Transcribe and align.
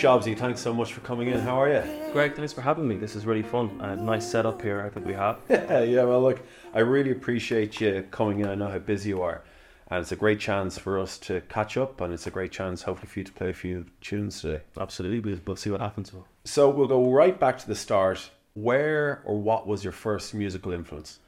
Shobsy, 0.00 0.34
thanks 0.34 0.62
so 0.62 0.72
much 0.72 0.94
for 0.94 1.02
coming 1.02 1.28
in. 1.28 1.40
How 1.40 1.60
are 1.60 1.68
you? 1.68 1.82
Greg, 2.14 2.34
thanks 2.34 2.54
for 2.54 2.62
having 2.62 2.88
me. 2.88 2.96
This 2.96 3.14
is 3.14 3.26
really 3.26 3.42
fun. 3.42 3.78
Uh, 3.82 3.96
nice 3.96 4.26
setup 4.26 4.62
here. 4.62 4.80
I 4.80 4.88
think 4.88 5.04
we 5.04 5.12
have. 5.12 5.38
Yeah, 5.50 5.82
yeah. 5.82 6.04
Well, 6.04 6.22
look, 6.22 6.40
I 6.72 6.78
really 6.78 7.10
appreciate 7.10 7.82
you 7.82 8.06
coming 8.10 8.40
in. 8.40 8.48
I 8.48 8.54
know 8.54 8.68
how 8.68 8.78
busy 8.78 9.10
you 9.10 9.20
are, 9.20 9.42
and 9.90 10.00
it's 10.00 10.10
a 10.10 10.16
great 10.16 10.40
chance 10.40 10.78
for 10.78 10.98
us 10.98 11.18
to 11.18 11.42
catch 11.50 11.76
up, 11.76 12.00
and 12.00 12.14
it's 12.14 12.26
a 12.26 12.30
great 12.30 12.50
chance, 12.50 12.80
hopefully, 12.80 13.08
for 13.08 13.18
you 13.18 13.24
to 13.26 13.32
play 13.32 13.50
a 13.50 13.52
few 13.52 13.84
tunes 14.00 14.40
today. 14.40 14.62
Absolutely. 14.80 15.20
We'll, 15.20 15.40
we'll 15.44 15.56
see 15.56 15.70
what 15.70 15.82
happens. 15.82 16.10
So 16.46 16.70
we'll 16.70 16.88
go 16.88 17.12
right 17.12 17.38
back 17.38 17.58
to 17.58 17.68
the 17.68 17.76
start. 17.76 18.30
Where 18.54 19.20
or 19.26 19.38
what 19.38 19.66
was 19.66 19.84
your 19.84 19.92
first 19.92 20.32
musical 20.32 20.72
influence? 20.72 21.18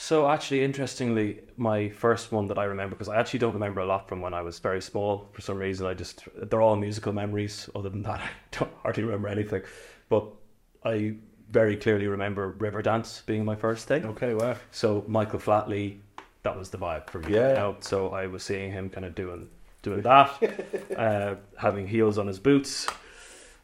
So, 0.00 0.28
actually, 0.28 0.62
interestingly, 0.62 1.40
my 1.56 1.88
first 1.88 2.30
one 2.30 2.46
that 2.46 2.56
I 2.56 2.64
remember, 2.66 2.94
because 2.94 3.08
I 3.08 3.16
actually 3.16 3.40
don't 3.40 3.52
remember 3.52 3.80
a 3.80 3.84
lot 3.84 4.08
from 4.08 4.20
when 4.20 4.32
I 4.32 4.42
was 4.42 4.60
very 4.60 4.80
small 4.80 5.26
for 5.32 5.40
some 5.40 5.58
reason. 5.58 5.88
I 5.88 5.94
just, 5.94 6.22
they're 6.36 6.62
all 6.62 6.76
musical 6.76 7.12
memories. 7.12 7.68
Other 7.74 7.88
than 7.88 8.02
that, 8.04 8.20
I 8.20 8.30
don't 8.52 8.70
hardly 8.84 9.02
remember 9.02 9.26
anything. 9.26 9.62
But 10.08 10.26
I 10.84 11.16
very 11.50 11.76
clearly 11.76 12.06
remember 12.06 12.52
Riverdance 12.52 13.26
being 13.26 13.44
my 13.44 13.56
first 13.56 13.88
thing. 13.88 14.04
Okay, 14.04 14.34
wow. 14.34 14.54
So, 14.70 15.04
Michael 15.08 15.40
Flatley, 15.40 15.98
that 16.44 16.56
was 16.56 16.70
the 16.70 16.78
vibe 16.78 17.10
for 17.10 17.18
me. 17.18 17.34
Yeah. 17.34 17.48
you 17.48 17.54
know? 17.54 17.76
So, 17.80 18.10
I 18.10 18.28
was 18.28 18.44
seeing 18.44 18.70
him 18.70 18.90
kind 18.90 19.04
of 19.04 19.16
doing 19.16 19.48
doing 19.82 20.02
that, 20.02 20.30
uh, 20.96 21.34
having 21.56 21.88
heels 21.88 22.18
on 22.18 22.28
his 22.28 22.38
boots. 22.38 22.86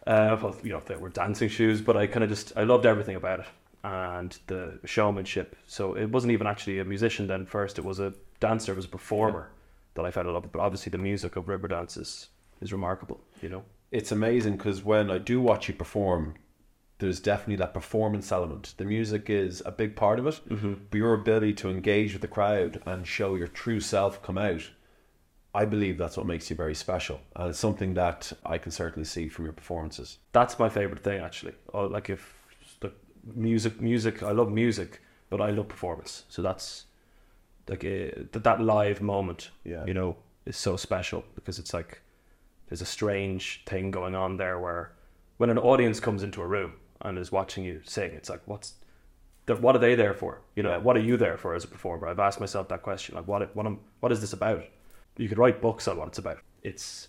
Uh, 0.05 0.37
well, 0.43 0.57
you 0.65 0.73
know, 0.73 0.83
they 0.85 0.97
were 0.97 1.11
dancing 1.11 1.49
shoes, 1.49 1.81
but 1.81 1.97
I 1.97 2.09
kind 2.09 2.25
of 2.25 2.29
just, 2.29 2.53
I 2.57 2.65
loved 2.65 2.87
everything 2.87 3.15
about 3.15 3.39
it 3.39 3.47
and 3.85 4.39
the 4.47 4.79
showmanship. 4.87 5.57
So 5.67 5.95
it 5.95 6.07
wasn't 6.07 6.33
even 6.33 6.47
actually 6.47 6.79
a 6.79 6.85
musician 6.85 7.27
then 7.27 7.45
first, 7.45 7.79
it 7.79 7.85
was 7.85 8.01
a 8.01 8.15
dancer, 8.41 8.73
it 8.73 8.77
was 8.77 8.87
a 8.87 8.89
performer 8.89 9.51
that 9.95 10.07
I 10.07 10.11
fell 10.11 10.27
in 10.27 10.33
love 10.33 10.45
with. 10.45 10.53
But 10.53 10.61
obviously 10.61 10.91
the 10.91 10.99
music 10.99 11.37
of 11.37 11.45
Riverdance 11.45 11.99
is, 11.99 12.29
is 12.63 12.73
remarkable, 12.73 13.21
you 13.43 13.51
know? 13.51 13.63
It's 13.93 14.11
amazing 14.11 14.57
because 14.57 14.83
when 14.83 15.11
I 15.11 15.19
do 15.19 15.41
watch 15.41 15.69
you 15.69 15.75
perform, 15.75 16.35
there's 16.99 17.21
definitely 17.21 17.57
that 17.57 17.75
performance 17.75 18.33
element. 18.33 18.73
The 18.79 18.87
music 18.87 19.29
is 19.29 19.63
a 19.67 19.71
big 19.71 19.95
part 19.97 20.19
of 20.19 20.27
it, 20.27 20.41
mm-hmm. 20.49 20.75
but 20.91 20.97
your 20.97 21.13
ability 21.13 21.53
to 21.55 21.69
engage 21.69 22.15
with 22.15 22.23
the 22.23 22.29
crowd 22.29 22.83
and 22.87 23.07
show 23.07 23.35
your 23.35 23.49
true 23.49 23.81
self 23.81 24.23
come 24.23 24.39
out, 24.39 24.71
I 25.55 25.67
believe 25.67 25.99
that's 25.99 26.17
what 26.17 26.27
makes 26.27 26.49
you 26.49 26.57
very 26.57 26.75
special, 26.75 27.21
and 27.37 27.51
it's 27.51 27.59
something 27.59 27.95
that 27.95 28.33
I 28.47 28.59
can 28.59 28.73
certainly 28.73 29.05
see 29.05 29.29
from 29.29 29.45
your 29.45 29.53
performances. 29.53 30.19
That's 30.33 30.59
my 30.59 30.69
favorite 30.69 31.05
thing 31.05 31.21
actually. 31.21 31.53
Or 31.69 31.87
like 31.87 32.09
if 32.09 32.44
music, 33.35 33.81
music, 33.81 34.23
I 34.23 34.33
love 34.33 34.51
music, 34.53 35.01
but 35.31 35.41
I 35.41 35.51
love 35.51 35.69
performance. 35.69 36.25
So 36.29 36.43
that's 36.43 36.85
like 37.69 37.85
uh, 37.85 38.25
that 38.33 38.43
that 38.45 38.61
live 38.61 39.01
moment, 39.01 39.51
Yeah. 39.65 39.85
you 39.87 39.95
know, 39.95 40.17
is 40.47 40.57
so 40.57 40.77
special 40.77 41.25
because 41.35 41.59
it's 41.59 41.73
like 41.73 42.01
there's 42.69 42.83
a 42.83 42.87
strange 42.87 43.63
thing 43.67 43.91
going 43.91 44.15
on 44.15 44.37
there 44.37 44.59
where 44.59 44.93
when 45.39 45.51
an 45.51 45.59
audience 45.59 46.01
comes 46.01 46.23
into 46.23 46.43
a 46.43 46.47
room 46.47 46.75
and 47.01 47.19
is 47.19 47.33
watching 47.33 47.65
you 47.65 47.81
sing, 47.85 48.13
it's 48.13 48.29
like 48.31 48.41
what's 48.47 48.75
what 49.47 49.77
are 49.77 49.79
they 49.79 49.95
there 49.95 50.15
for? 50.15 50.41
You 50.57 50.63
know, 50.63 50.71
Yeah. 50.71 50.79
what 50.79 50.97
are 50.97 51.01
you 51.01 51.17
there 51.19 51.37
for 51.37 51.55
as 51.55 51.65
a 51.65 51.69
performer? 51.69 52.09
I've 52.09 52.19
asked 52.19 52.41
myself 52.41 52.69
that 52.69 52.83
question. 52.83 53.15
Like, 53.15 53.27
what 53.29 53.55
what 53.57 53.67
am, 53.67 53.81
what 54.01 54.13
is 54.13 54.21
this 54.21 54.33
about? 54.33 54.65
You 55.17 55.29
could 55.29 55.39
write 55.39 55.61
books 55.61 55.87
on 55.87 55.97
what 55.99 56.09
it's 56.09 56.19
about. 56.19 56.39
It's 56.63 57.09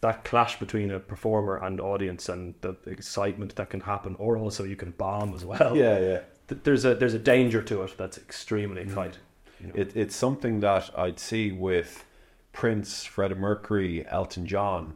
that 0.00 0.24
clash 0.24 0.58
between 0.58 0.90
a 0.90 1.00
performer 1.00 1.56
and 1.56 1.80
audience 1.80 2.28
and 2.28 2.54
the 2.60 2.76
excitement 2.86 3.56
that 3.56 3.70
can 3.70 3.80
happen, 3.80 4.14
or 4.18 4.36
also 4.36 4.64
you 4.64 4.76
can 4.76 4.92
bomb 4.92 5.34
as 5.34 5.44
well. 5.44 5.76
Yeah, 5.76 5.98
yeah. 5.98 6.20
Th- 6.48 6.60
There's 6.62 6.84
a 6.84 6.94
there's 6.94 7.14
a 7.14 7.18
danger 7.18 7.62
to 7.62 7.82
it 7.82 7.94
that's 7.98 8.16
extremely 8.18 8.82
Mm. 8.82 8.86
exciting. 8.86 9.20
You 9.60 9.66
know? 9.66 9.72
It, 9.74 9.96
it's 9.96 10.14
something 10.14 10.60
that 10.60 10.90
I'd 10.96 11.18
see 11.18 11.50
with 11.50 12.04
Prince, 12.52 13.04
Freddie 13.04 13.34
Mercury, 13.34 14.06
Elton 14.08 14.46
John. 14.46 14.94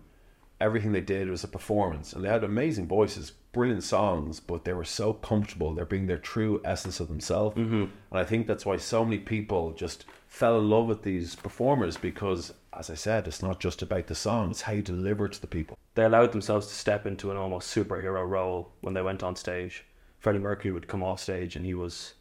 Everything 0.61 0.93
they 0.93 1.01
did 1.01 1.29
was 1.29 1.43
a 1.43 1.49
performance, 1.49 2.13
and 2.13 2.23
they 2.25 2.29
had 2.29 2.45
amazing 2.45 2.87
voices, 2.87 3.33
brilliant 3.53 3.83
songs, 3.83 4.39
but 4.39 4.65
they 4.65 4.73
were 4.73 4.85
so 4.85 5.13
comfortable. 5.13 5.75
They're 5.75 5.85
being 5.85 6.07
their 6.07 6.19
true 6.19 6.61
essence 6.65 7.01
of 7.01 7.09
themselves, 7.09 7.57
mm-hmm. 7.57 7.75
and 7.83 7.91
I 8.13 8.23
think 8.23 8.47
that's 8.47 8.65
why 8.65 8.77
so 8.77 9.05
many 9.05 9.19
people 9.19 9.73
just 9.73 10.05
fell 10.29 10.61
in 10.61 10.71
love 10.71 10.87
with 10.87 11.03
these 11.03 11.35
performers 11.35 11.97
because, 11.97 12.55
as 12.79 12.91
I 12.91 12.95
said, 12.95 13.27
it's 13.29 13.43
not 13.43 13.61
just 13.61 13.83
about 13.83 14.07
the 14.07 14.15
song; 14.15 14.51
it's 14.51 14.63
how 14.63 14.73
you 14.73 14.83
deliver 14.83 15.27
it 15.27 15.33
to 15.33 15.41
the 15.41 15.47
people. 15.47 15.79
they 15.95 16.05
allowed 16.05 16.33
themselves 16.33 16.67
to 16.69 16.75
step 16.75 17.07
into 17.07 17.31
an 17.31 17.37
almost 17.37 17.75
superhero 17.75 18.27
role 18.27 18.73
when 18.81 18.95
they 18.95 19.03
went 19.03 19.23
on 19.23 19.37
stage. 19.37 19.85
Freddie 20.19 20.39
Mercury 20.39 20.73
would 20.73 20.89
come 20.89 21.03
off 21.03 21.21
stage 21.21 21.57
and 21.57 21.67
he 21.67 21.75
was 21.75 22.15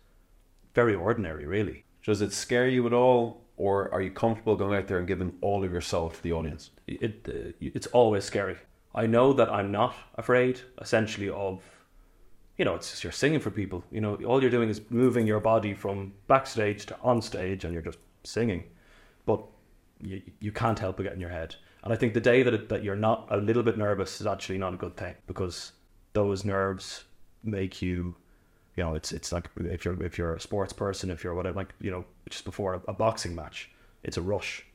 very 0.74 0.96
ordinary, 0.96 1.46
really. 1.46 1.86
Does 2.04 2.22
it 2.22 2.34
scare 2.34 2.68
you 2.68 2.86
at 2.88 2.94
all, 2.94 3.44
or 3.58 3.94
are 3.94 4.02
you 4.02 4.12
comfortable 4.12 4.56
going 4.56 4.76
out 4.76 4.88
there 4.88 4.98
and 4.98 5.08
giving 5.08 5.34
all 5.42 5.64
of 5.64 5.72
yourself 5.72 6.18
to 6.18 6.24
the 6.24 6.34
audience? 6.34 6.72
It 6.88 7.28
uh, 7.28 7.52
it's 7.60 7.88
always 7.88 8.26
scary. 8.26 8.58
I 8.94 9.06
know 9.06 9.34
that 9.34 9.50
I'm 9.50 9.72
not 9.72 9.96
afraid, 10.16 10.60
essentially, 10.82 11.30
of 11.30 11.62
you 12.58 12.66
know, 12.66 12.76
it's 12.76 12.92
just 12.92 13.04
you're 13.04 13.12
singing 13.12 13.40
for 13.40 13.52
people. 13.52 13.84
You 13.92 14.02
know, 14.02 14.16
all 14.26 14.42
you're 14.42 14.52
doing 14.52 14.70
is 14.70 14.82
moving 14.90 15.26
your 15.26 15.40
body 15.40 15.74
from 15.74 16.14
backstage 16.28 16.86
to 16.88 16.98
on 17.02 17.22
stage, 17.22 17.64
and 17.64 17.74
you're 17.74 17.84
just 17.84 18.00
singing. 18.24 18.64
But 19.26 19.44
you 20.02 20.22
you 20.40 20.52
can't 20.52 20.80
help 20.80 20.98
but 20.98 21.04
get 21.04 21.14
in 21.14 21.20
your 21.20 21.30
head. 21.30 21.56
And 21.84 21.92
I 21.92 21.96
think 21.96 22.14
the 22.14 22.22
day 22.22 22.44
that 22.44 22.54
it, 22.54 22.70
that 22.70 22.84
you're 22.84 22.96
not 22.96 23.28
a 23.32 23.38
little 23.38 23.64
bit 23.64 23.78
nervous 23.78 24.22
is 24.22 24.28
actually 24.28 24.58
not 24.58 24.74
a 24.74 24.78
good 24.78 24.96
thing 24.96 25.16
because 25.26 25.72
those 26.14 26.46
nerves 26.46 27.06
make 27.44 27.82
you, 27.82 28.16
you 28.76 28.84
know, 28.84 28.94
it's 28.94 29.12
it's 29.12 29.32
like 29.32 29.50
if 29.60 29.86
you're 29.86 30.02
if 30.04 30.18
you're 30.18 30.36
a 30.36 30.42
sports 30.42 30.74
person, 30.74 31.10
if 31.10 31.24
you're 31.24 31.34
whatever, 31.34 31.56
like 31.56 31.74
you 31.80 31.92
know, 31.92 32.06
just 32.30 32.46
before 32.46 32.76
a, 32.76 32.82
a 32.88 32.94
boxing 32.94 33.36
match, 33.36 33.72
it's 34.04 34.18
a 34.18 34.22
rush, 34.22 34.66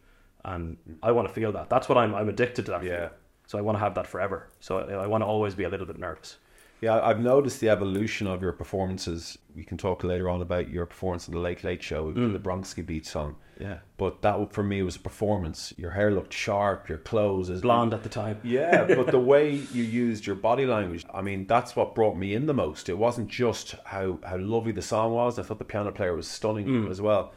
and 0.45 0.77
I 1.03 1.13
want 1.13 1.29
to 1.29 1.35
feel 1.35 1.53
that. 1.53 1.71
That's 1.71 1.89
what 1.89 1.99
I'm 1.99 2.15
I'm 2.15 2.29
addicted 2.29 2.67
to 2.67 2.73
that. 2.73 2.85
Yeah. 2.85 2.97
feeling. 2.97 3.11
So 3.47 3.59
I 3.59 3.61
want 3.61 3.77
to 3.77 3.81
have 3.81 3.95
that 3.95 4.09
forever. 4.09 4.49
So 4.59 4.79
I, 4.79 5.05
I 5.05 5.07
want 5.07 5.23
to 5.23 5.27
always 5.27 5.55
be 5.55 5.65
a 5.65 5.69
little 5.69 5.87
bit 5.87 5.99
nervous. 5.99 6.39
Yeah, 6.81 7.01
I've 7.01 7.21
noticed 7.21 7.61
the 7.61 7.71
evolution 7.71 8.27
of 8.27 8.43
your 8.43 8.53
performances. 8.53 9.39
We 9.55 9.65
can 9.65 9.79
talk 9.79 10.05
later 10.05 10.29
on 10.29 10.43
about 10.43 10.69
your 10.69 10.85
performance 10.85 11.27
in 11.27 11.35
the 11.35 11.41
Late 11.41 11.65
Late 11.65 11.83
Show, 11.83 12.13
mm. 12.13 12.33
the 12.33 12.39
Bronski 12.39 12.85
Beat 12.85 13.07
song. 13.07 13.37
Yeah. 13.59 13.79
But 13.97 14.23
that 14.23 14.53
for 14.53 14.63
me 14.63 14.83
was 14.83 14.97
a 14.97 15.01
performance. 15.01 15.73
Your 15.77 15.93
hair 15.93 16.11
looked 16.11 16.33
sharp, 16.33 16.89
your 16.89 16.99
clothes 16.99 17.49
is 17.49 17.61
Blonde 17.63 17.95
at 17.95 18.03
the 18.03 18.09
time. 18.09 18.41
Yeah, 18.45 18.85
but 18.85 19.07
the 19.09 19.19
way 19.19 19.51
you 19.55 19.83
used 19.83 20.27
your 20.27 20.37
body 20.37 20.67
language, 20.67 21.05
I 21.13 21.23
mean, 21.23 21.47
that's 21.47 21.75
what 21.75 21.95
brought 21.95 22.17
me 22.17 22.35
in 22.35 22.47
the 22.47 22.55
most. 22.55 22.89
It 22.89 22.99
wasn't 22.99 23.29
just 23.29 23.75
how, 23.85 24.19
how 24.25 24.37
lovely 24.37 24.73
the 24.73 24.83
song 24.83 25.13
was. 25.13 25.39
I 25.39 25.43
thought 25.43 25.59
the 25.59 25.65
piano 25.65 25.91
player 25.93 26.15
was 26.15 26.29
stunning 26.29 26.89
as 26.91 27.01
well. 27.01 27.33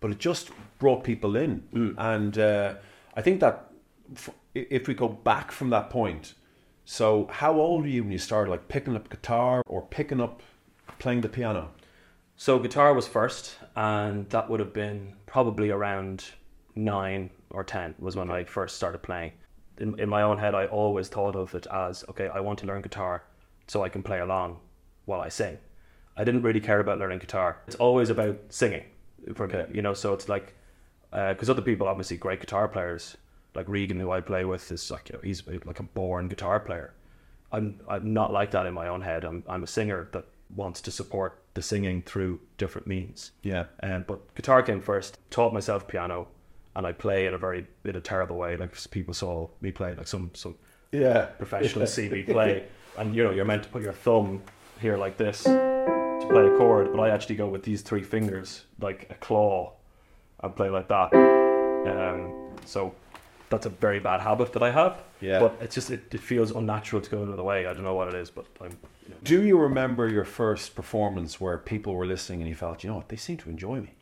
But 0.00 0.10
it 0.10 0.18
just 0.18 0.50
brought 0.78 1.02
people 1.02 1.34
in. 1.36 1.94
And 1.98 2.38
uh, 2.38 2.74
I 3.16 3.22
think 3.22 3.40
that 3.40 3.70
f- 4.14 4.30
if 4.54 4.86
we 4.86 4.94
go 4.94 5.08
back 5.08 5.50
from 5.50 5.70
that 5.70 5.90
point, 5.90 6.34
so 6.84 7.26
how 7.32 7.54
old 7.54 7.82
were 7.82 7.88
you 7.88 8.02
when 8.02 8.12
you 8.12 8.18
started 8.18 8.50
like 8.50 8.68
picking 8.68 8.94
up 8.94 9.08
guitar 9.08 9.62
or 9.66 9.82
picking 9.82 10.20
up 10.20 10.42
playing 10.98 11.22
the 11.22 11.28
piano? 11.28 11.70
So 12.36 12.58
guitar 12.58 12.92
was 12.92 13.06
first, 13.06 13.56
and 13.76 14.28
that 14.30 14.50
would 14.50 14.60
have 14.60 14.72
been 14.72 15.14
probably 15.34 15.70
around 15.70 16.24
nine 16.76 17.28
or 17.50 17.64
ten 17.64 17.92
was 17.98 18.14
when 18.14 18.30
I 18.30 18.44
first 18.44 18.76
started 18.76 19.02
playing. 19.02 19.32
In, 19.78 19.98
in 19.98 20.08
my 20.08 20.22
own 20.22 20.38
head, 20.38 20.54
I 20.54 20.66
always 20.66 21.08
thought 21.08 21.34
of 21.34 21.52
it 21.56 21.66
as 21.72 22.04
okay, 22.10 22.28
I 22.28 22.38
want 22.38 22.60
to 22.60 22.66
learn 22.66 22.82
guitar 22.82 23.24
so 23.66 23.82
I 23.82 23.88
can 23.88 24.04
play 24.04 24.20
along 24.20 24.60
while 25.06 25.20
I 25.20 25.30
sing. 25.30 25.58
I 26.16 26.22
didn't 26.22 26.42
really 26.42 26.60
care 26.60 26.78
about 26.78 27.00
learning 27.00 27.18
guitar. 27.18 27.56
It's 27.66 27.74
always 27.74 28.10
about 28.10 28.36
singing 28.48 28.84
for 29.34 29.48
me, 29.48 29.54
Okay. 29.56 29.72
you 29.76 29.82
know. 29.82 29.92
So 29.92 30.14
it's 30.14 30.28
like 30.28 30.54
uh, 31.12 31.32
because 31.32 31.50
other 31.50 31.62
people 31.70 31.88
obviously 31.88 32.16
great 32.16 32.38
guitar 32.38 32.68
players 32.68 33.16
like 33.56 33.68
Regan, 33.68 33.98
who 33.98 34.12
I 34.12 34.20
play 34.20 34.44
with, 34.44 34.70
is 34.70 34.88
like 34.88 35.08
you 35.08 35.16
know, 35.16 35.22
he's 35.24 35.42
like 35.70 35.80
a 35.80 35.88
born 35.98 36.28
guitar 36.28 36.60
player. 36.60 36.94
I'm 37.50 37.80
I'm 37.88 38.12
not 38.12 38.32
like 38.32 38.52
that 38.52 38.66
in 38.66 38.74
my 38.74 38.86
own 38.86 39.02
head. 39.02 39.24
I'm 39.24 39.42
I'm 39.48 39.64
a 39.64 39.72
singer 39.78 40.08
that 40.12 40.26
wants 40.54 40.80
to 40.82 40.92
support 40.92 41.40
the 41.54 41.62
singing 41.62 42.02
through 42.02 42.40
different 42.58 42.86
means. 42.86 43.30
Yeah. 43.42 43.64
Um, 43.82 44.04
but 44.06 44.34
guitar 44.34 44.62
came 44.62 44.80
first. 44.80 45.18
Taught 45.30 45.54
myself 45.54 45.86
piano, 45.88 46.28
and 46.76 46.86
I 46.86 46.92
play 46.92 47.26
in 47.26 47.34
a 47.34 47.38
very 47.38 47.66
in 47.84 47.96
a 47.96 48.00
terrible 48.00 48.36
way. 48.36 48.56
Like 48.56 48.76
people 48.90 49.14
saw 49.14 49.48
me 49.60 49.70
play, 49.70 49.94
like 49.94 50.06
some 50.08 50.30
some 50.34 50.56
Yeah. 50.92 51.26
professional 51.38 51.86
me 52.10 52.22
play, 52.24 52.66
and 52.98 53.14
you 53.14 53.24
know 53.24 53.30
you're 53.30 53.44
meant 53.44 53.62
to 53.64 53.68
put 53.68 53.82
your 53.82 53.92
thumb 53.92 54.42
here 54.80 54.96
like 54.96 55.16
this 55.16 55.44
to 55.44 56.26
play 56.30 56.46
a 56.46 56.56
chord, 56.58 56.92
but 56.92 57.00
I 57.00 57.10
actually 57.10 57.36
go 57.36 57.46
with 57.48 57.62
these 57.62 57.82
three 57.82 58.02
fingers 58.02 58.64
like 58.80 59.06
a 59.10 59.14
claw, 59.14 59.72
and 60.42 60.54
play 60.56 60.68
like 60.70 60.88
that. 60.88 61.14
Um, 61.14 62.32
so 62.64 62.94
that's 63.50 63.66
a 63.66 63.70
very 63.70 64.00
bad 64.00 64.20
habit 64.20 64.52
that 64.52 64.62
I 64.62 64.70
have. 64.70 65.02
Yeah. 65.20 65.40
But 65.40 65.56
it's 65.60 65.74
just 65.74 65.90
it, 65.90 66.12
it 66.12 66.20
feels 66.20 66.50
unnatural 66.50 67.02
to 67.02 67.10
go 67.10 67.22
another 67.22 67.42
way. 67.42 67.66
I 67.66 67.72
don't 67.72 67.84
know 67.84 67.94
what 67.94 68.08
it 68.08 68.14
is, 68.14 68.30
but 68.30 68.46
I'm. 68.60 68.76
You 69.04 69.10
know. 69.10 69.16
Do 69.22 69.42
you 69.42 69.58
remember 69.58 70.08
your 70.08 70.24
first 70.24 70.74
performance 70.74 71.40
where 71.40 71.58
people 71.58 71.94
were 71.94 72.06
listening 72.06 72.40
and 72.40 72.48
you 72.48 72.54
felt, 72.54 72.82
you 72.82 72.90
know 72.90 72.96
what, 72.96 73.10
they 73.10 73.16
seem 73.16 73.36
to 73.38 73.50
enjoy 73.50 73.80
me? 73.80 73.94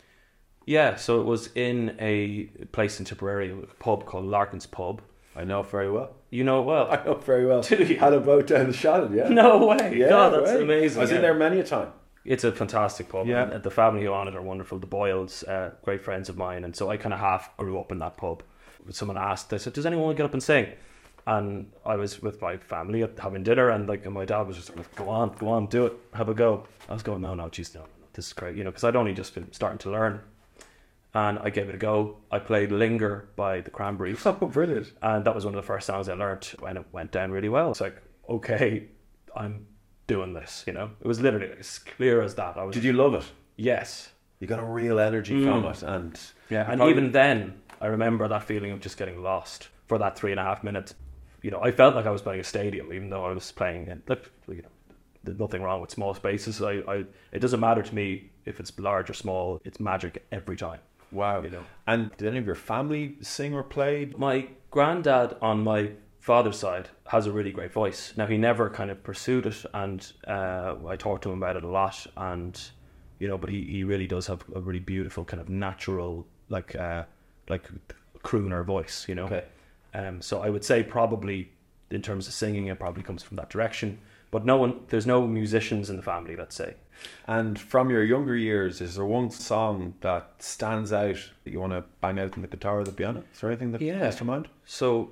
Yeah, 0.64 0.94
so 0.94 1.20
it 1.20 1.24
was 1.24 1.50
in 1.54 1.96
a 1.98 2.44
place 2.70 3.00
in 3.00 3.04
Tipperary, 3.04 3.50
a 3.50 3.66
pub 3.80 4.06
called 4.06 4.24
Larkin's 4.26 4.66
Pub. 4.66 5.02
I 5.34 5.44
know 5.44 5.60
it 5.60 5.66
very 5.66 5.90
well. 5.90 6.14
You 6.30 6.44
know 6.44 6.60
it 6.60 6.66
well. 6.66 6.88
I 6.90 7.04
know 7.04 7.12
it 7.12 7.24
very 7.24 7.46
well. 7.46 7.62
Do 7.62 7.76
you? 7.76 7.98
Had 7.98 8.12
a 8.12 8.20
boat 8.20 8.46
down 8.46 8.68
the 8.68 8.72
Shannon, 8.72 9.12
yeah. 9.12 9.28
no 9.28 9.66
way. 9.66 9.96
Yeah, 9.96 10.08
God, 10.08 10.32
that's 10.34 10.52
right. 10.52 10.62
amazing. 10.62 10.98
I 10.98 11.02
was 11.02 11.10
yeah. 11.10 11.16
in 11.16 11.22
there 11.22 11.34
many 11.34 11.58
a 11.58 11.64
time. 11.64 11.88
It's 12.24 12.44
a 12.44 12.52
fantastic 12.52 13.08
pub. 13.08 13.26
Yeah. 13.26 13.50
And 13.50 13.62
the 13.62 13.70
family 13.70 14.04
who 14.04 14.12
own 14.12 14.28
it 14.28 14.36
are 14.36 14.42
wonderful. 14.42 14.78
The 14.78 14.86
Boyles, 14.86 15.42
uh, 15.44 15.72
great 15.82 16.02
friends 16.02 16.28
of 16.28 16.36
mine, 16.36 16.64
and 16.64 16.76
so 16.76 16.90
I 16.90 16.96
kind 16.96 17.12
of 17.12 17.18
half 17.18 17.56
grew 17.56 17.80
up 17.80 17.90
in 17.90 17.98
that 17.98 18.16
pub. 18.16 18.42
Someone 18.90 19.16
asked, 19.18 19.50
they 19.50 19.58
said, 19.58 19.72
"Does 19.72 19.86
anyone 19.86 20.04
want 20.06 20.16
to 20.16 20.22
get 20.22 20.26
up 20.26 20.32
and 20.34 20.42
sing?" 20.42 20.66
And 21.26 21.70
I 21.86 21.94
was 21.96 22.20
with 22.20 22.40
my 22.42 22.56
family 22.56 23.06
having 23.18 23.42
dinner, 23.44 23.68
and 23.70 23.88
like, 23.88 24.04
and 24.04 24.12
my 24.14 24.24
dad 24.24 24.42
was 24.46 24.56
just 24.56 24.68
sort 24.68 24.80
of, 24.80 24.92
"Go 24.96 25.08
on, 25.08 25.34
go 25.38 25.48
on, 25.48 25.66
do 25.66 25.86
it, 25.86 25.92
have 26.14 26.28
a 26.28 26.34
go." 26.34 26.66
I 26.88 26.94
was 26.94 27.02
going, 27.04 27.20
"No, 27.22 27.34
no, 27.34 27.48
geez, 27.48 27.74
no, 27.74 27.80
no, 27.82 27.86
no, 27.86 28.06
this 28.12 28.26
is 28.26 28.32
great," 28.32 28.56
you 28.56 28.64
know, 28.64 28.70
because 28.70 28.84
I'd 28.84 28.96
only 28.96 29.14
just 29.14 29.32
been 29.34 29.52
starting 29.52 29.78
to 29.78 29.90
learn, 29.90 30.20
and 31.14 31.38
I 31.38 31.50
gave 31.50 31.68
it 31.68 31.74
a 31.74 31.78
go. 31.78 32.16
I 32.30 32.38
played 32.40 32.72
"Linger" 32.72 33.28
by 33.36 33.60
the 33.60 33.70
Cranberries, 33.70 34.22
Oh, 34.26 34.32
brilliant. 34.32 34.92
and 35.00 35.24
that 35.24 35.34
was 35.34 35.44
one 35.44 35.54
of 35.54 35.60
the 35.62 35.66
first 35.66 35.86
songs 35.86 36.08
I 36.08 36.14
learned, 36.14 36.52
and 36.66 36.78
it 36.78 36.86
went 36.92 37.12
down 37.12 37.30
really 37.30 37.48
well. 37.48 37.70
It's 37.70 37.80
like, 37.80 37.96
okay, 38.28 38.88
I'm 39.36 39.66
doing 40.08 40.32
this. 40.34 40.64
You 40.66 40.72
know, 40.72 40.90
it 41.00 41.06
was 41.06 41.20
literally 41.20 41.50
as 41.58 41.78
clear 41.78 42.20
as 42.22 42.34
that. 42.34 42.56
I 42.56 42.64
was, 42.64 42.74
Did 42.74 42.84
you 42.84 42.94
love 42.94 43.14
it? 43.14 43.24
Yes, 43.56 44.10
You 44.40 44.48
got 44.48 44.58
a 44.58 44.64
real 44.64 44.98
energy 44.98 45.44
from 45.44 45.62
mm. 45.62 45.70
it, 45.72 45.82
and 45.84 46.18
yeah, 46.50 46.62
and 46.68 46.78
probably- 46.78 46.90
even 46.94 47.12
then, 47.12 47.60
I 47.82 47.86
remember 47.88 48.28
that 48.28 48.44
feeling 48.44 48.70
of 48.70 48.80
just 48.80 48.96
getting 48.96 49.22
lost 49.22 49.68
for 49.88 49.98
that 49.98 50.16
three 50.16 50.30
and 50.30 50.40
a 50.40 50.44
half 50.44 50.62
minutes. 50.62 50.94
You 51.42 51.50
know, 51.50 51.60
I 51.60 51.72
felt 51.72 51.96
like 51.96 52.06
I 52.06 52.10
was 52.10 52.22
playing 52.22 52.40
a 52.40 52.44
stadium, 52.44 52.92
even 52.92 53.10
though 53.10 53.24
I 53.24 53.32
was 53.32 53.50
playing. 53.50 53.88
In, 53.88 54.02
like, 54.06 54.30
you 54.48 54.62
know, 54.62 54.68
there's 55.24 55.38
nothing 55.38 55.62
wrong 55.62 55.80
with 55.80 55.90
small 55.90 56.14
spaces. 56.14 56.62
I, 56.62 56.74
I, 56.86 57.04
it 57.32 57.40
doesn't 57.40 57.58
matter 57.58 57.82
to 57.82 57.94
me 57.94 58.30
if 58.44 58.60
it's 58.60 58.78
large 58.78 59.10
or 59.10 59.14
small. 59.14 59.60
It's 59.64 59.80
magic 59.80 60.24
every 60.30 60.56
time. 60.56 60.78
wow. 61.10 61.42
You 61.42 61.50
know. 61.50 61.64
And 61.88 62.16
did 62.16 62.28
any 62.28 62.38
of 62.38 62.46
your 62.46 62.54
family 62.54 63.16
sing 63.20 63.52
or 63.52 63.64
play? 63.64 64.12
My 64.16 64.48
granddad 64.70 65.36
on 65.42 65.64
my 65.64 65.90
father's 66.20 66.58
side 66.58 66.88
has 67.08 67.26
a 67.26 67.32
really 67.32 67.50
great 67.50 67.72
voice. 67.72 68.12
Now 68.16 68.26
he 68.26 68.38
never 68.38 68.70
kind 68.70 68.92
of 68.92 69.02
pursued 69.02 69.46
it, 69.46 69.64
and 69.74 70.12
uh, 70.28 70.76
I 70.86 70.94
talked 70.94 71.24
to 71.24 71.32
him 71.32 71.42
about 71.42 71.56
it 71.56 71.64
a 71.64 71.68
lot. 71.68 72.06
And 72.16 72.60
you 73.18 73.26
know, 73.26 73.36
but 73.36 73.50
he, 73.50 73.64
he 73.64 73.82
really 73.82 74.06
does 74.06 74.28
have 74.28 74.44
a 74.54 74.60
really 74.60 74.78
beautiful 74.80 75.24
kind 75.24 75.40
of 75.40 75.48
natural, 75.48 76.26
like 76.48 76.76
uh, 76.76 77.04
like 77.48 77.68
crooner 78.22 78.64
voice. 78.64 79.06
You 79.08 79.14
know. 79.14 79.24
Okay. 79.26 79.44
Um, 79.94 80.22
so 80.22 80.40
I 80.42 80.48
would 80.50 80.64
say 80.64 80.82
probably 80.82 81.50
in 81.90 82.00
terms 82.02 82.26
of 82.26 82.32
singing, 82.34 82.66
it 82.66 82.78
probably 82.78 83.02
comes 83.02 83.22
from 83.22 83.36
that 83.36 83.50
direction. 83.50 83.98
But 84.30 84.46
no 84.46 84.56
one, 84.56 84.80
there's 84.88 85.06
no 85.06 85.26
musicians 85.26 85.90
in 85.90 85.96
the 85.96 86.02
family. 86.02 86.36
Let's 86.36 86.56
say. 86.56 86.74
And 87.26 87.58
from 87.58 87.90
your 87.90 88.02
younger 88.04 88.36
years, 88.36 88.80
is 88.80 88.94
there 88.96 89.04
one 89.04 89.30
song 89.30 89.94
that 90.00 90.30
stands 90.38 90.92
out 90.92 91.16
that 91.44 91.50
you 91.50 91.60
want 91.60 91.72
to 91.72 91.84
bang 92.00 92.18
out 92.18 92.34
on 92.34 92.42
the 92.42 92.48
guitar 92.48 92.78
or 92.80 92.84
the 92.84 92.92
piano? 92.92 93.24
Is 93.34 93.40
there 93.40 93.50
anything 93.50 93.72
that 93.72 93.82
Yeah. 93.82 93.98
comes 94.00 94.16
to 94.16 94.24
mind? 94.24 94.48
So, 94.64 95.10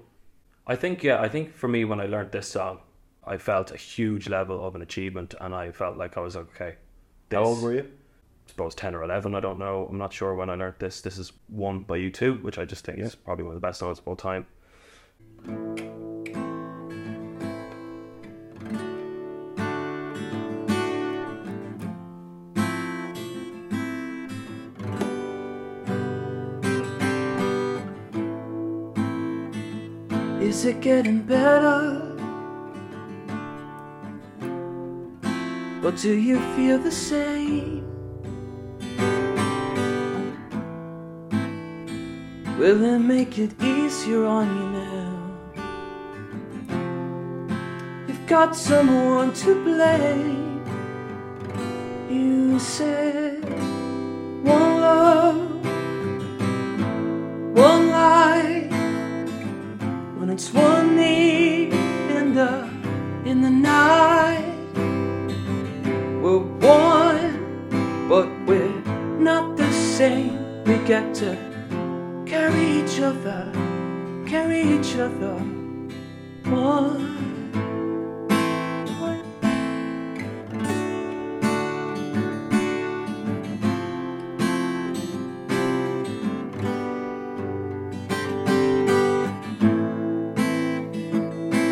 I 0.67 0.77
think 0.77 1.03
yeah, 1.03 1.21
I 1.21 1.29
think 1.29 1.55
for 1.55 1.69
me 1.69 1.85
when 1.85 2.01
I 2.01 2.07
learned 2.07 2.33
this 2.33 2.49
song, 2.49 2.79
I 3.27 3.37
felt 3.37 3.73
a 3.73 3.77
huge 3.77 4.29
level 4.29 4.65
of 4.65 4.75
an 4.75 4.83
achievement, 4.83 5.35
and 5.41 5.55
I 5.55 5.73
felt 5.73 5.99
like 5.99 6.17
I 6.17 6.21
was 6.21 6.37
like, 6.37 6.47
okay. 6.55 6.77
How 7.33 7.41
this- 7.41 7.49
old 7.49 7.63
were 7.63 7.75
you? 7.75 7.91
I 8.51 8.53
suppose 8.53 8.75
ten 8.75 8.97
or 8.97 9.05
eleven. 9.05 9.37
I 9.37 9.41
don't 9.41 9.61
know. 9.61 9.87
I'm 9.89 9.97
not 9.97 10.13
sure 10.13 10.35
when 10.35 10.51
I 10.51 10.57
learned 10.57 10.75
this. 10.81 11.03
This 11.03 11.19
is 11.19 11.33
one 11.47 11.85
by 11.85 11.99
U2, 11.99 12.43
which 12.43 12.59
I 12.59 12.65
just 12.65 12.85
think 12.85 12.99
is 12.99 13.15
probably 13.15 13.45
one 13.45 13.55
of 13.55 13.61
the 13.61 13.65
best 13.65 13.79
songs 13.79 14.01
of 14.01 14.09
all 14.09 14.17
time. 14.17 14.45
Is 30.41 30.65
it 30.65 30.81
getting 30.81 31.23
better? 31.23 32.17
Or 35.85 35.93
do 35.93 36.13
you 36.13 36.41
feel 36.57 36.79
the 36.81 36.91
same? 36.91 37.80
Will 42.61 42.85
it 42.85 42.99
make 42.99 43.39
it 43.39 43.53
easier 43.63 44.27
on 44.27 44.47
you 44.59 44.67
now? 44.81 45.17
You've 48.07 48.27
got 48.27 48.55
someone 48.55 49.33
to 49.33 49.65
blame. 49.65 50.63
You 52.11 52.59
said 52.59 53.43
one 54.45 54.81
love, 54.83 55.65
one 57.57 57.89
life 57.89 58.71
when 60.19 60.29
it's 60.29 60.53
one 60.53 60.97
need 60.97 61.73
in 62.13 62.35
the 62.35 62.69
in 63.25 63.41
the 63.41 63.49
night. 63.49 64.45
We're 66.21 66.45
one, 66.61 68.07
but 68.07 68.29
we're 68.45 68.83
not 69.19 69.57
the 69.57 69.73
same. 69.73 70.63
We 70.65 70.77
get 70.87 71.15
to 71.21 71.50
other, 73.03 73.51
carry 74.27 74.63
each 74.63 74.97
other. 74.97 75.35
One. 76.45 77.21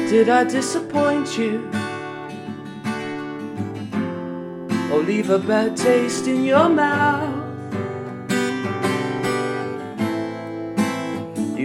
Did 0.09 0.31
I 0.31 0.45
disappoint 0.45 1.37
you? 1.37 1.71
Or 4.91 5.03
leave 5.03 5.29
a 5.29 5.39
bad 5.39 5.77
taste 5.77 6.27
in 6.27 6.45
your 6.45 6.69
mouth? 6.71 7.38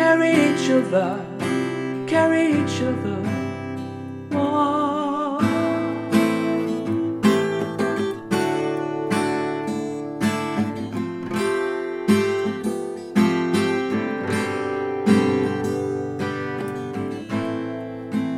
carry 0.00 0.30
each 0.30 0.70
other, 0.70 1.12
carry 2.06 2.44
each 2.60 2.80
other. 2.80 3.20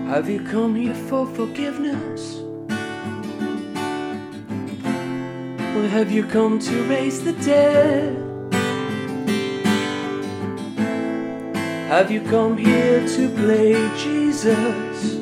Have 0.08 0.28
you 0.28 0.40
come 0.40 0.74
here 0.74 0.94
for 0.94 1.26
forgiveness? 1.28 2.40
Or 5.76 5.86
have 5.96 6.10
you 6.10 6.24
come 6.24 6.58
to 6.58 6.82
raise 6.88 7.22
the 7.22 7.34
dead? 7.34 8.31
Have 11.92 12.08
you 12.10 12.22
come 12.22 12.56
here 12.56 13.06
to 13.06 13.28
play 13.36 13.74
Jesus? 13.98 15.18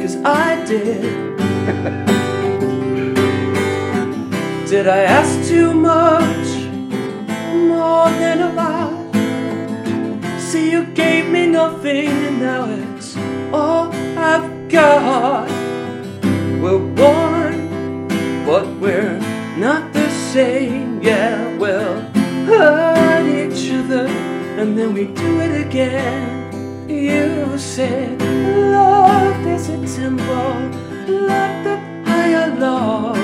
Cause 0.00 0.16
I 0.24 0.64
did. 0.66 1.02
did 4.68 4.88
I 4.88 5.04
ask 5.04 5.48
too 5.48 5.72
much? 5.72 6.48
More 7.54 8.10
than 8.18 8.40
a 8.40 8.52
lot? 8.52 9.14
See, 10.40 10.72
you 10.72 10.84
gave 10.86 11.30
me 11.30 11.46
nothing, 11.46 12.08
and 12.08 12.40
now 12.40 12.68
it's 12.68 13.16
all 13.52 13.92
I've 14.18 14.68
got. 14.68 15.48
We're 16.60 16.78
one, 16.78 18.08
but 18.44 18.66
we're 18.80 19.20
not 19.56 19.92
the 19.92 20.10
same. 20.10 20.87
You 26.88 27.58
said 27.58 28.20
love 28.20 29.46
is 29.46 29.68
a 29.68 29.78
temple, 30.00 30.54
like 31.06 31.64
the 31.64 31.76
higher 32.04 32.54
law. 32.56 33.14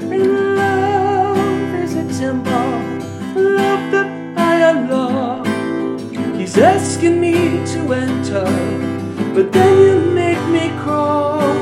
And 0.00 0.56
love 0.56 1.74
is 1.84 1.94
a 1.94 2.06
temple, 2.18 2.80
like 3.34 3.90
the 3.90 4.04
higher 4.36 4.86
law. 4.88 5.44
He's 6.36 6.56
asking 6.58 7.20
me 7.20 7.34
to 7.72 7.92
enter, 7.92 8.44
but 9.34 9.52
then 9.52 9.72
you 9.86 10.12
make 10.12 10.42
me 10.48 10.70
crawl. 10.82 11.54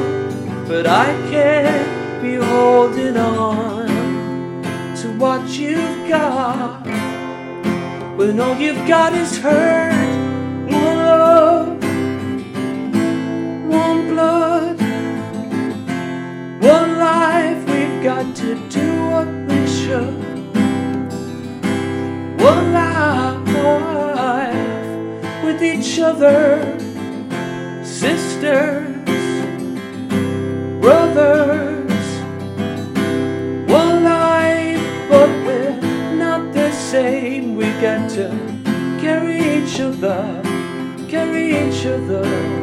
But 0.69 0.87
I 0.87 1.07
can't 1.31 2.23
be 2.23 2.35
holding 2.35 3.17
on 3.17 3.89
to 4.97 5.09
what 5.19 5.49
you've 5.49 6.09
got 6.09 6.87
when 8.17 8.41
all 8.41 8.57
you've 8.57 8.87
got 8.89 9.13
is 9.15 9.39
hurt. 9.39 9.88
To 18.39 18.55
do 18.69 19.11
what 19.11 19.27
we 19.49 19.67
should. 19.67 20.15
One 22.41 22.73
life 22.73 24.55
with 25.45 25.61
each 25.61 25.99
other, 25.99 26.63
sisters, 27.83 28.87
brothers. 30.81 32.07
One 33.69 34.05
life, 34.05 34.87
but 35.11 35.31
we're 35.45 36.15
not 36.15 36.55
the 36.55 36.71
same. 36.71 37.57
We 37.57 37.65
got 37.81 38.09
to 38.11 38.29
carry 39.01 39.39
each 39.59 39.81
other, 39.81 40.43
carry 41.09 41.67
each 41.67 41.85
other. 41.87 42.58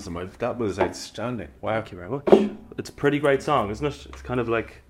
Hairs 0.00 0.06
on 0.06 0.14
my 0.14 0.20
arms 0.20 0.32
and 0.32 0.40
my 0.40 0.46
that 0.46 0.58
was 0.58 0.78
outstanding. 0.78 1.48
Wow. 1.60 1.80
Thank 1.80 1.92
you 1.92 1.98
very 1.98 2.10
much. 2.10 2.56
It's 2.78 2.90
a 2.90 2.92
pretty 2.92 3.18
great 3.18 3.42
song, 3.42 3.70
isn't 3.70 3.86
it? 3.86 4.06
It's 4.06 4.22
kind 4.22 4.40
of 4.40 4.48
like 4.48 4.82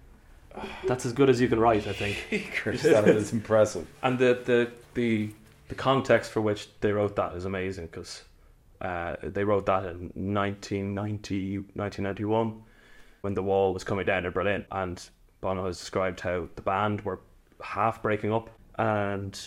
that's 0.87 1.07
as 1.07 1.13
good 1.13 1.31
as 1.31 1.41
you 1.41 1.49
can 1.49 1.61
write, 1.61 1.87
I 1.87 1.93
think. 1.93 2.29
that 2.65 3.09
is 3.09 3.33
impressive. 3.33 3.87
And 4.03 4.19
the 4.19 4.41
the 4.45 4.71
the, 4.95 5.31
the 5.69 5.75
context 5.75 6.31
for 6.31 6.41
which 6.41 6.69
they 6.81 6.93
wrote 6.93 7.17
that 7.17 7.35
is 7.35 7.45
amazing 7.45 7.87
because 7.87 8.23
uh, 8.81 9.17
they 9.23 9.45
wrote 9.45 9.67
that 9.67 9.85
in 9.85 10.11
1990, 10.15 11.59
1991 11.75 12.63
when 13.21 13.35
the 13.35 13.43
wall 13.43 13.75
was 13.75 13.85
coming 13.85 14.07
down 14.07 14.25
in 14.25 14.33
Berlin. 14.33 14.65
And 14.73 15.03
Bono 15.41 15.67
has 15.67 15.79
described 15.79 16.21
how 16.21 16.49
the 16.57 16.63
band 16.63 17.03
were 17.03 17.21
half 17.63 18.03
breaking 18.03 18.33
up 18.33 18.49
and 18.79 19.39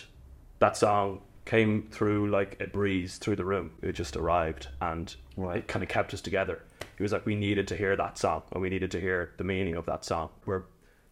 that 0.60 0.78
song 0.78 1.22
came 1.46 1.88
through 1.92 2.30
like 2.30 2.58
a 2.62 2.68
breeze 2.68 3.18
through 3.18 3.36
the 3.36 3.46
room. 3.46 3.72
It 3.82 3.94
just 3.94 4.16
arrived 4.16 4.68
and 4.82 5.14
it 5.38 5.68
kind 5.68 5.84
of 5.84 5.90
kept 5.90 6.14
us 6.14 6.22
together. 6.22 6.62
He 6.98 7.04
was 7.04 7.12
like, 7.12 7.26
we 7.26 7.36
needed 7.36 7.68
to 7.70 7.76
hear 7.76 7.96
that 7.96 8.18
song 8.18 8.44
and 8.52 8.62
we 8.62 8.70
needed 8.70 8.92
to 8.92 9.02
hear 9.02 9.32
the 9.38 9.44
meaning 9.44 9.76
of 9.76 9.86
that 9.88 10.06
song. 10.06 10.30
We're 10.46 10.64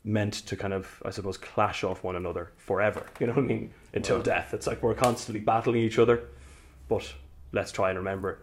meant 0.04 0.34
to 0.34 0.56
kind 0.56 0.74
of, 0.74 1.02
I 1.06 1.12
suppose, 1.12 1.38
clash 1.38 1.84
off 1.84 2.04
one 2.04 2.16
another 2.16 2.52
forever. 2.58 3.06
You 3.20 3.28
know 3.28 3.34
what 3.34 3.44
I 3.44 3.48
mean? 3.48 3.74
Until 3.94 4.22
death. 4.22 4.54
It's 4.54 4.68
like 4.68 4.82
we're 4.82 4.96
constantly 4.96 5.42
battling 5.42 5.82
each 5.82 6.00
other, 6.00 6.24
but 6.88 7.14
let's 7.52 7.72
try 7.72 7.90
and 7.90 8.00
remember 8.00 8.40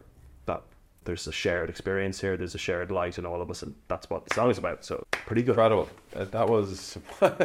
that 0.47 0.63
there's 1.05 1.27
a 1.27 1.33
shared 1.33 1.71
experience 1.71 2.21
here. 2.21 2.37
There's 2.37 2.55
a 2.55 2.59
shared 2.59 2.91
light 2.91 3.19
in 3.19 3.27
all 3.27 3.41
of 3.41 3.51
us, 3.51 3.63
and 3.63 3.75
that's 3.89 4.09
what 4.11 4.27
the 4.27 4.35
song 4.35 4.51
is 4.51 4.59
about. 4.59 4.85
So 4.85 5.05
pretty 5.11 5.43
good. 5.43 5.53
Incredible. 5.53 5.89
Uh, 6.15 6.25
that 6.27 6.49
was 6.49 6.99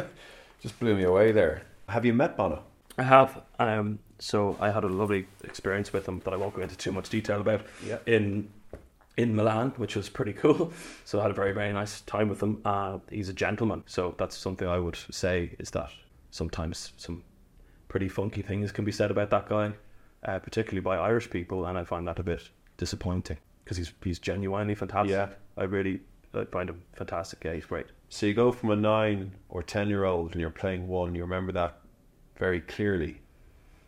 just 0.60 0.78
blew 0.78 0.94
me 0.94 1.04
away 1.04 1.32
there. 1.32 1.62
Have 1.88 2.04
you 2.04 2.12
met 2.12 2.36
Bono? 2.36 2.62
I 2.98 3.02
have. 3.02 3.42
Um, 3.58 3.98
so 4.24 4.56
I 4.58 4.70
had 4.70 4.84
a 4.84 4.88
lovely 4.88 5.26
experience 5.44 5.92
with 5.92 6.08
him 6.08 6.22
that 6.24 6.32
I 6.32 6.36
won't 6.38 6.54
go 6.54 6.62
into 6.62 6.78
too 6.78 6.92
much 6.92 7.10
detail 7.10 7.42
about. 7.42 7.60
Yeah. 7.86 7.98
In 8.06 8.48
in 9.18 9.36
Milan, 9.36 9.74
which 9.76 9.96
was 9.96 10.08
pretty 10.08 10.32
cool. 10.32 10.72
So 11.04 11.20
I 11.20 11.22
had 11.22 11.30
a 11.30 11.34
very 11.34 11.52
very 11.52 11.70
nice 11.74 12.00
time 12.00 12.30
with 12.30 12.42
him. 12.42 12.62
Uh, 12.64 13.00
he's 13.10 13.28
a 13.28 13.34
gentleman. 13.34 13.82
So 13.84 14.14
that's 14.16 14.34
something 14.34 14.66
I 14.66 14.78
would 14.78 14.96
say 15.10 15.54
is 15.58 15.70
that 15.72 15.90
sometimes 16.30 16.94
some 16.96 17.22
pretty 17.88 18.08
funky 18.08 18.40
things 18.40 18.72
can 18.72 18.86
be 18.86 18.92
said 18.92 19.10
about 19.10 19.28
that 19.28 19.46
guy, 19.46 19.72
uh, 20.24 20.38
particularly 20.38 20.80
by 20.80 20.96
Irish 20.96 21.28
people, 21.28 21.66
and 21.66 21.76
I 21.76 21.84
find 21.84 22.08
that 22.08 22.18
a 22.18 22.22
bit 22.22 22.48
disappointing 22.78 23.36
because 23.62 23.76
he's 23.76 23.92
he's 24.02 24.18
genuinely 24.18 24.74
fantastic. 24.74 25.10
Yeah. 25.10 25.28
I 25.58 25.64
really 25.64 26.00
I 26.32 26.46
find 26.46 26.70
him 26.70 26.80
fantastic. 26.94 27.44
Yeah, 27.44 27.52
he's 27.52 27.66
great. 27.66 27.88
So 28.08 28.24
you 28.24 28.32
go 28.32 28.52
from 28.52 28.70
a 28.70 28.76
nine 28.76 29.32
or 29.50 29.62
ten 29.62 29.90
year 29.90 30.04
old 30.04 30.32
and 30.32 30.40
you're 30.40 30.60
playing 30.62 30.88
one, 30.88 31.14
you 31.14 31.20
remember 31.20 31.52
that 31.52 31.80
very 32.38 32.62
clearly. 32.62 33.20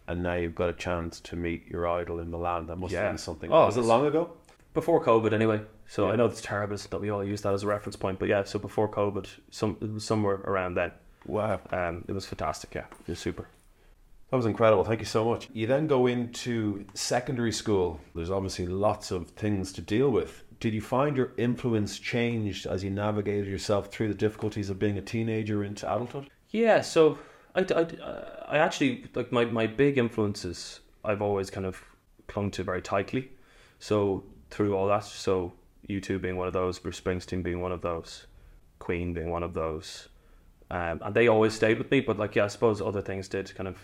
And 0.09 0.23
now 0.23 0.35
you've 0.35 0.55
got 0.55 0.69
a 0.69 0.73
chance 0.73 1.19
to 1.21 1.37
meet 1.37 1.67
your 1.69 1.89
idol 1.89 2.21
in 2.21 2.31
Milan. 2.31 2.67
That 2.67 2.77
must 2.77 2.93
Yeah. 2.93 3.03
have 3.03 3.11
been 3.13 3.19
something. 3.19 3.53
Oh, 3.53 3.67
was 3.67 3.77
it 3.77 3.83
long 3.83 4.07
ago? 4.07 4.31
before 4.75 5.03
COVID 5.03 5.33
anyway. 5.33 5.63
So 5.89 6.07
Yeah. 6.07 6.13
I 6.13 6.17
know 6.17 6.27
it's 6.27 6.43
terrible 6.43 6.77
that 6.77 7.01
we 7.01 7.09
all 7.09 7.25
use 7.25 7.41
that 7.41 7.55
as 7.55 7.63
a 7.63 7.67
reference 7.67 7.97
point, 7.97 8.19
but 8.19 8.29
yeah. 8.29 8.45
So 8.45 8.59
before 8.59 8.89
COVID, 8.91 9.27
some 9.51 9.79
it 9.81 9.91
was 9.91 10.05
somewhere 10.05 10.35
around 10.45 10.75
then. 10.75 10.93
Wow. 11.25 11.61
Um, 11.73 12.05
it 12.07 12.13
was 12.13 12.27
fantastic. 12.27 12.75
Yeah, 12.75 12.85
it 13.01 13.09
was 13.09 13.19
super. 13.19 13.49
That 14.31 14.37
was 14.37 14.45
incredible. 14.45 14.85
Thank 14.85 15.01
you 15.01 15.07
so 15.07 15.25
much. 15.25 15.49
You 15.55 15.67
then 15.67 15.87
go 15.87 16.07
into 16.07 16.85
secondary 16.93 17.53
school. 17.53 18.01
There's 18.15 18.31
obviously 18.31 18.67
lots 18.67 19.11
of 19.11 19.29
things 19.31 19.73
to 19.73 19.81
deal 19.81 20.11
with. 20.11 20.45
Did 20.61 20.75
you 20.75 20.83
find 20.83 21.17
your 21.17 21.33
influence 21.39 21.99
changed 21.99 22.67
as 22.67 22.85
you 22.85 22.91
navigated 22.91 23.47
yourself 23.47 23.87
through 23.91 24.09
the 24.09 24.15
difficulties 24.15 24.69
of 24.69 24.79
being 24.79 24.99
a 24.99 25.03
teenager 25.03 25.65
into 25.65 25.87
adulthood? 25.91 26.29
Yeah. 26.51 26.83
So 26.83 27.19
I, 27.57 27.65
I, 27.75 27.87
I 28.49 28.59
actually 28.59 29.07
like 29.15 29.33
my 29.33 29.45
my 29.47 29.67
big 29.67 29.99
influences. 29.99 30.81
I've 31.05 31.23
always 31.23 31.51
kind 31.51 31.67
of 31.67 31.83
clung 32.29 32.51
to 32.53 32.63
very 32.63 32.83
tightly. 32.83 33.31
So 33.79 34.25
through 34.51 34.77
all 34.77 34.89
that, 34.89 35.05
so 35.05 35.53
U2 35.89 36.21
being 36.21 36.37
one 36.37 36.47
of 36.47 36.53
those, 36.53 36.79
Bruce 36.79 37.01
Springsteen 37.01 37.43
being 37.43 37.61
one 37.61 37.73
of 37.73 37.81
those, 37.81 38.27
Queen 38.79 39.13
being 39.13 39.31
one 39.31 39.43
of 39.43 39.55
those, 39.55 40.09
um, 40.71 41.01
and 41.05 41.15
they 41.15 41.29
always 41.29 41.55
stayed 41.55 41.79
with 41.79 41.91
me. 41.91 42.01
But 42.01 42.19
like, 42.19 42.35
yeah, 42.37 42.45
I 42.45 42.49
suppose 42.49 42.81
other 42.81 43.03
things 43.03 43.29
did 43.29 43.55
kind 43.55 43.69
of 43.69 43.79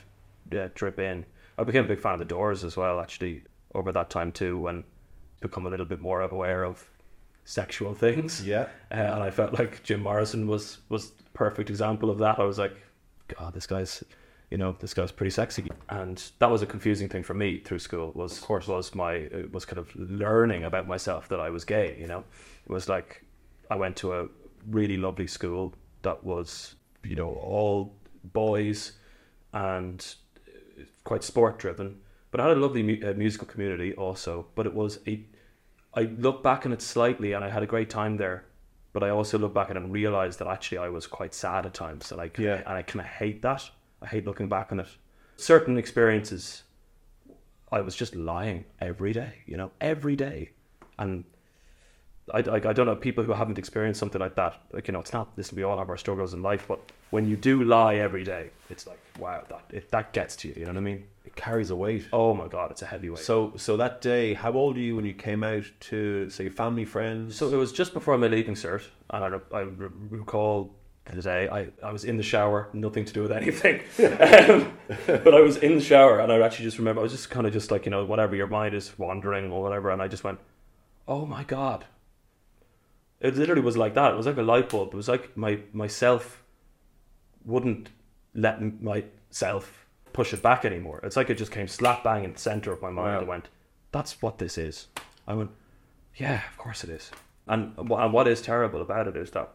yeah, 0.50 0.69
drip 0.75 0.99
in. 0.99 1.25
I 1.59 1.64
became 1.64 1.85
a 1.85 1.88
big 1.88 2.00
fan 2.00 2.14
of 2.14 2.19
the 2.19 2.25
Doors 2.25 2.64
as 2.64 2.76
well, 2.76 3.00
actually, 3.00 3.43
over 3.75 3.93
that 3.93 4.11
time 4.11 4.33
too, 4.33 4.59
when 4.59 4.85
become 5.41 5.67
a 5.67 5.71
little 5.71 5.87
bit 5.87 6.00
more 6.00 6.23
aware 6.23 6.64
of 6.64 6.88
sexual 7.45 7.95
things. 7.95 8.47
Yeah. 8.47 8.69
Uh, 8.91 8.95
and 8.95 9.23
I 9.23 9.31
felt 9.31 9.59
like 9.59 9.83
Jim 9.83 10.00
Morrison 10.00 10.47
was 10.47 10.79
was 10.88 11.12
perfect 11.35 11.71
example 11.71 12.11
of 12.11 12.19
that. 12.19 12.38
I 12.38 12.45
was 12.45 12.59
like, 12.59 12.76
God, 13.39 13.55
this 13.55 13.67
guy's, 13.67 14.05
you 14.51 14.59
know, 14.59 14.77
this 14.79 14.95
guy's 14.95 15.12
pretty 15.12 15.31
sexy. 15.31 15.69
And 15.89 16.23
that 16.39 16.51
was 16.51 16.62
a 16.62 16.67
confusing 16.67 17.09
thing 17.09 17.23
for 17.23 17.35
me 17.35 17.59
through 17.59 17.79
school. 17.79 18.12
Was 18.15 18.39
of 18.39 18.45
course 18.45 18.67
was 18.67 18.95
my 18.95 19.27
uh, 19.27 19.43
was 19.53 19.65
kind 19.65 19.79
of 19.79 19.95
learning 19.97 20.65
about 20.65 20.87
myself 20.87 21.29
that 21.29 21.41
I 21.41 21.51
was 21.51 21.65
gay. 21.65 21.97
You 21.99 22.07
know, 22.07 22.25
it 22.65 22.71
was 22.71 22.89
like 22.89 23.25
I 23.71 23.77
went 23.77 23.97
to 23.97 24.15
a 24.15 24.29
really 24.71 24.97
lovely 24.97 25.27
school 25.27 25.75
that 26.03 26.23
was, 26.25 26.77
you 27.05 27.17
know, 27.17 27.31
all 27.31 27.95
boys 28.25 28.93
and 29.53 30.15
uh, 30.47 30.83
quite 31.05 31.25
sport 31.25 31.59
driven. 31.59 31.99
But 32.31 32.41
I 32.41 32.49
had 32.49 32.57
a 32.57 32.61
lovely 32.61 32.83
mu- 32.83 33.01
uh, 33.05 33.12
musical 33.15 33.47
community 33.47 33.93
also. 33.95 34.47
But 34.55 34.67
it 34.67 34.75
was 34.75 34.99
a 35.07 35.25
I 35.95 36.03
look 36.03 36.43
back 36.43 36.65
on 36.65 36.73
it 36.73 36.81
slightly, 36.81 37.33
and 37.33 37.45
I 37.45 37.51
had 37.51 37.62
a 37.62 37.67
great 37.67 37.91
time 37.91 38.17
there. 38.17 38.45
But 38.92 39.02
I 39.02 39.11
also 39.11 39.38
look 39.38 39.54
back 39.54 39.70
at 39.70 39.76
it 39.76 39.82
and 39.82 39.92
realize 39.92 40.37
that 40.37 40.46
actually 40.49 40.78
I 40.78 40.88
was 40.88 41.06
quite 41.06 41.32
sad 41.34 41.64
at 41.66 41.75
times, 41.75 42.12
and 42.12 42.20
I 42.20 42.30
Yeah. 42.37 42.56
and 42.66 42.68
I 42.68 42.82
kind 42.82 43.00
of 43.00 43.06
hate 43.06 43.42
that. 43.42 43.70
I 44.02 44.06
hate 44.06 44.26
looking 44.26 44.49
back 44.49 44.70
on 44.72 44.80
it. 44.80 44.88
Certain 45.37 45.78
experiences, 45.78 46.62
I 47.70 47.80
was 47.80 47.96
just 47.96 48.14
lying 48.14 48.64
every 48.80 49.12
day, 49.12 49.42
you 49.46 49.56
know, 49.56 49.70
every 49.80 50.14
day, 50.14 50.50
and 50.99 51.25
I, 52.32 52.38
I, 52.40 52.54
I 52.56 52.72
don't 52.72 52.87
know 52.87 52.94
people 52.94 53.25
who 53.25 53.32
haven't 53.32 53.58
experienced 53.58 53.99
something 53.99 54.20
like 54.20 54.34
that. 54.37 54.61
Like 54.72 54.88
you 54.88 54.92
know, 54.92 55.00
it's 55.00 55.12
not. 55.12 55.30
Listen, 55.37 55.56
we 55.56 55.62
all 55.62 55.78
have 55.78 55.88
our 55.88 55.96
struggles 55.96 56.34
in 56.34 56.42
life, 56.42 56.66
but 56.68 56.78
when 57.11 57.26
you 57.26 57.37
do 57.37 57.64
lie 57.64 57.94
every 57.96 58.25
day, 58.25 58.50
it's 58.70 58.87
like 58.87 59.00
wow, 59.18 59.42
that 59.49 59.64
it, 59.70 59.90
that 59.90 60.12
gets 60.12 60.37
to 60.37 60.49
you. 60.49 60.54
You 60.56 60.64
know 60.66 60.72
what 60.72 60.76
I 60.78 60.80
mean? 60.80 61.04
It 61.33 61.37
carries 61.37 61.71
a 61.71 61.77
weight. 61.77 62.07
Oh 62.12 62.35
my 62.35 62.49
god, 62.49 62.71
it's 62.71 62.83
a 62.83 62.87
heavy 62.87 63.09
weight. 63.09 63.19
So, 63.21 63.55
so 63.57 63.77
that 63.79 64.01
day, 64.01 64.35
how 64.35 64.53
old 64.53 64.77
were 64.77 64.83
you 64.83 64.97
when 64.97 65.05
you 65.05 65.15
came 65.15 65.43
out 65.43 65.65
to 65.81 66.29
say 66.29 66.49
family, 66.49 66.85
friends? 66.85 67.37
So 67.37 67.49
it 67.49 67.57
was 67.57 67.73
just 67.73 67.95
before 67.95 68.19
my 68.19 68.29
leaving 68.29 68.55
cert, 68.55 68.83
and 69.11 69.41
I, 69.53 69.57
I 69.57 69.61
recall 70.11 70.75
the 71.11 71.23
day. 71.23 71.49
I, 71.49 71.69
I 71.83 71.93
was 71.93 72.05
in 72.05 72.17
the 72.17 72.23
shower, 72.23 72.69
nothing 72.73 73.05
to 73.05 73.12
do 73.12 73.23
with 73.23 73.33
anything. 73.41 73.81
um, 73.99 74.73
but 75.07 75.35
I 75.35 75.41
was 75.41 75.57
in 75.57 75.77
the 75.77 75.81
shower 75.81 76.21
and 76.21 76.33
I 76.33 76.41
actually 76.41 76.65
just 76.67 76.79
remember, 76.79 77.01
I 77.01 77.03
was 77.03 77.12
just 77.12 77.31
kind 77.31 77.47
of 77.47 77.53
just 77.53 77.71
like, 77.71 77.85
you 77.85 77.91
know, 77.91 78.05
whatever 78.05 78.37
your 78.37 78.47
mind 78.47 78.75
is 78.75 78.97
wandering 78.99 79.51
or 79.51 79.62
whatever. 79.62 79.91
And 79.91 80.01
I 80.01 80.09
just 80.09 80.25
went, 80.25 80.39
oh 81.09 81.27
my 81.27 81.45
God. 81.45 81.87
It 83.21 83.37
literally 83.37 83.62
was 83.62 83.77
like 83.77 83.95
that. 83.95 84.12
It 84.12 84.17
was 84.17 84.27
like 84.27 84.37
a 84.37 84.43
light 84.43 84.69
bulb. 84.69 84.93
It 84.93 84.97
was 84.97 85.09
like 85.09 85.37
my 85.37 85.61
myself 85.73 86.43
wouldn't 87.45 87.89
let 88.35 88.61
myself 88.83 89.82
push 90.12 90.33
it 90.33 90.42
back 90.42 90.64
anymore. 90.64 91.00
It's 91.02 91.16
like 91.16 91.31
it 91.31 91.38
just 91.38 91.52
came 91.52 91.69
slap 91.69 92.04
bang 92.04 92.25
in 92.25 92.33
the 92.33 92.38
center 92.38 92.73
of 92.73 92.83
my 92.83 92.90
mind. 92.90 93.16
Wow. 93.16 93.21
I 93.21 93.25
went, 93.25 93.49
that's 93.90 94.23
what 94.23 94.38
this 94.38 94.59
is. 94.59 94.88
I 95.26 95.35
went, 95.35 95.50
yeah, 96.16 96.42
of 96.50 96.59
course 96.59 96.85
it 96.85 96.90
is. 96.90 97.11
And, 97.47 97.75
and 97.76 98.12
what 98.12 98.28
is 98.28 98.42
terrible 98.42 98.83
about 98.83 99.09
it 99.09 99.16
is 99.16 99.31
that 99.33 99.50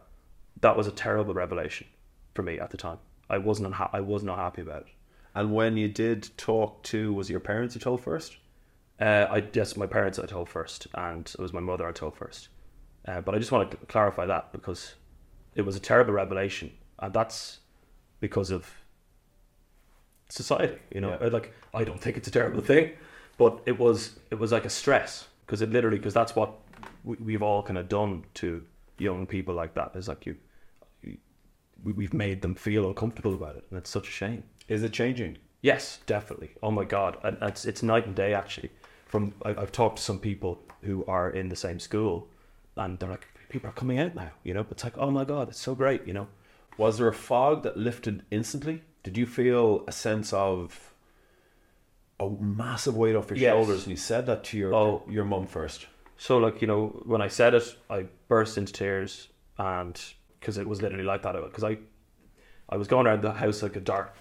that 0.60 0.76
was 0.76 0.86
a 0.86 0.92
terrible 0.92 1.34
revelation 1.34 1.86
for 2.34 2.42
me 2.42 2.58
at 2.58 2.70
the 2.70 2.76
time. 2.76 2.98
I 3.30 3.38
wasn't 3.38 3.74
unha- 3.74 3.90
I 3.92 4.00
was 4.00 4.22
not 4.22 4.38
happy 4.38 4.62
about 4.62 4.82
it. 4.82 4.88
And 5.34 5.52
when 5.52 5.76
you 5.76 5.88
did 5.88 6.30
talk 6.36 6.82
to, 6.84 7.12
was 7.12 7.30
your 7.30 7.40
parents 7.40 7.74
you 7.74 7.80
told 7.80 8.00
first? 8.00 8.36
Uh, 9.00 9.26
I 9.30 9.44
yes, 9.52 9.76
my 9.76 9.86
parents 9.86 10.18
I 10.18 10.26
told 10.26 10.48
first, 10.48 10.88
and 10.94 11.28
it 11.28 11.38
was 11.38 11.52
my 11.52 11.60
mother 11.60 11.86
I 11.86 11.92
told 11.92 12.16
first. 12.16 12.48
Uh, 13.06 13.20
but 13.20 13.34
I 13.34 13.38
just 13.38 13.52
want 13.52 13.70
to 13.70 13.76
clarify 13.86 14.26
that 14.26 14.50
because 14.52 14.94
it 15.54 15.62
was 15.62 15.76
a 15.76 15.80
terrible 15.80 16.12
revelation, 16.12 16.72
and 16.98 17.12
that's 17.12 17.60
because 18.20 18.50
of 18.50 18.68
society. 20.28 20.78
You 20.94 21.00
know, 21.00 21.10
Yeah. 21.10 21.26
Uh, 21.26 21.30
like 21.30 21.52
I 21.74 21.84
don't 21.84 22.00
think 22.00 22.16
it's 22.16 22.28
a 22.28 22.30
terrible 22.30 22.60
thing, 22.60 22.92
but 23.36 23.60
it 23.66 23.78
was 23.78 24.18
it 24.30 24.38
was 24.38 24.52
like 24.52 24.64
a 24.64 24.70
stress 24.70 25.28
because 25.46 25.62
it 25.62 25.70
literally 25.70 25.98
because 25.98 26.14
that's 26.14 26.34
what 26.36 26.52
we, 27.04 27.16
we've 27.16 27.42
all 27.42 27.62
kind 27.62 27.78
of 27.78 27.88
done 27.88 28.24
to 28.34 28.62
young 28.98 29.26
people 29.26 29.54
like 29.54 29.74
that. 29.74 29.92
Is 29.94 30.08
like 30.08 30.26
you, 30.26 30.36
you 31.02 31.16
we, 31.84 31.92
we've 31.92 32.14
made 32.14 32.42
them 32.42 32.54
feel 32.54 32.86
uncomfortable 32.86 33.34
about 33.34 33.56
it, 33.56 33.64
and 33.70 33.78
it's 33.78 33.90
such 33.90 34.08
a 34.08 34.12
shame. 34.12 34.42
Is 34.68 34.82
it 34.82 34.92
changing? 34.92 35.38
Yes, 35.62 35.98
definitely. 36.06 36.50
Oh 36.62 36.70
my 36.70 36.84
god, 36.84 37.16
and 37.24 37.36
it's 37.42 37.64
it's 37.64 37.82
night 37.82 38.06
and 38.06 38.14
day 38.14 38.34
actually. 38.34 38.70
From 39.06 39.32
I've 39.44 39.72
talked 39.72 39.96
to 39.96 40.02
some 40.02 40.18
people 40.18 40.60
who 40.82 41.04
are 41.06 41.30
in 41.30 41.48
the 41.48 41.56
same 41.56 41.80
school, 41.80 42.28
and 42.76 42.98
they're 42.98 43.08
like, 43.08 43.26
people 43.48 43.70
are 43.70 43.72
coming 43.72 43.98
out 43.98 44.14
now. 44.14 44.30
You 44.44 44.52
know, 44.54 44.66
it's 44.70 44.84
like, 44.84 44.98
oh 44.98 45.10
my 45.10 45.24
god, 45.24 45.48
it's 45.48 45.58
so 45.58 45.74
great. 45.74 46.06
You 46.06 46.12
know, 46.12 46.28
Was 46.76 46.98
there 46.98 47.08
a 47.08 47.14
fog 47.14 47.62
that 47.62 47.76
lifted 47.76 48.22
instantly? 48.30 48.82
Did 49.08 49.16
you 49.16 49.24
feel 49.24 49.84
a 49.88 49.92
sense 49.92 50.34
of 50.34 50.92
a 52.20 52.28
massive 52.28 52.94
weight 52.94 53.16
off 53.16 53.30
your 53.30 53.38
Yes. 53.38 53.54
shoulders? 53.54 53.82
And 53.84 53.90
you 53.92 53.96
said 53.96 54.26
that 54.26 54.44
to 54.44 54.58
your 54.58 54.74
Oh. 54.74 55.02
your 55.08 55.24
mum 55.24 55.46
first. 55.46 55.86
so 56.18 56.36
like 56.36 56.60
you 56.60 56.66
know 56.68 56.88
when 57.06 57.22
I 57.22 57.28
said 57.28 57.54
it, 57.54 57.74
I 57.88 58.04
burst 58.28 58.58
into 58.58 58.70
tears, 58.70 59.28
and 59.56 59.98
because 60.38 60.58
it 60.58 60.68
was 60.68 60.82
literally 60.82 61.04
like 61.04 61.22
that. 61.22 61.32
Because 61.42 61.64
I, 61.64 61.78
I 62.68 62.76
was 62.76 62.86
going 62.86 63.06
around 63.06 63.22
the 63.22 63.32
house 63.32 63.62
like 63.62 63.76
a 63.76 63.80
dark 63.80 64.12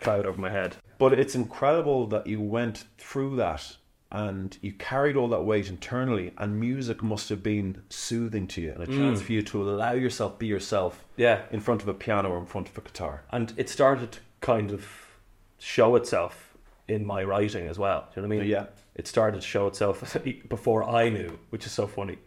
cloud 0.00 0.26
over 0.26 0.40
my 0.40 0.50
head. 0.50 0.76
But 0.98 1.18
it's 1.18 1.34
incredible 1.34 2.06
that 2.06 2.28
you 2.28 2.40
went 2.40 2.84
through 2.98 3.34
that 3.36 3.76
and 4.12 4.56
you 4.62 4.72
carried 4.72 5.16
all 5.16 5.28
that 5.28 5.42
weight 5.42 5.68
internally, 5.68 6.32
and 6.38 6.60
music 6.60 7.02
must 7.02 7.28
have 7.28 7.42
been 7.42 7.82
soothing 7.88 8.46
to 8.46 8.60
you 8.60 8.70
and 8.72 8.82
a 8.84 8.86
mm. 8.86 8.96
chance 8.96 9.20
for 9.20 9.32
you 9.32 9.42
to 9.42 9.60
allow 9.68 9.92
yourself 9.92 10.38
be 10.38 10.46
yourself 10.46 11.04
Yeah, 11.16 11.42
in 11.50 11.58
front 11.60 11.82
of 11.82 11.88
a 11.88 11.94
piano 11.94 12.30
or 12.30 12.38
in 12.38 12.46
front 12.46 12.68
of 12.68 12.78
a 12.78 12.82
guitar. 12.82 13.24
and 13.30 13.52
it 13.56 13.68
started 13.68 14.12
to 14.12 14.20
kind 14.46 14.70
of 14.70 14.82
show 15.58 15.96
itself 15.96 16.34
in 16.88 17.04
my 17.04 17.20
writing 17.24 17.66
as 17.66 17.78
well. 17.78 18.00
Do 18.14 18.20
you 18.20 18.22
know 18.22 18.28
what 18.28 18.36
I 18.36 18.40
mean? 18.42 18.50
Yeah. 18.50 18.66
It 18.94 19.06
started 19.08 19.40
to 19.40 19.46
show 19.46 19.66
itself 19.66 20.16
before 20.48 20.84
I 20.84 21.08
knew, 21.08 21.30
which 21.50 21.66
is 21.66 21.72
so 21.72 21.86
funny, 21.86 22.18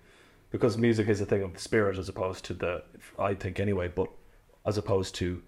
because 0.51 0.77
music 0.77 1.07
is 1.07 1.21
a 1.21 1.25
thing 1.25 1.43
of 1.43 1.53
the 1.53 1.59
spirit 1.59 1.97
as 1.97 2.09
opposed 2.09 2.43
to 2.45 2.53
the, 2.53 2.83
I 3.17 3.33
think 3.35 3.59
anyway, 3.59 3.88
but 3.88 4.10
as 4.65 4.77
opposed 4.77 5.15
to 5.15 5.41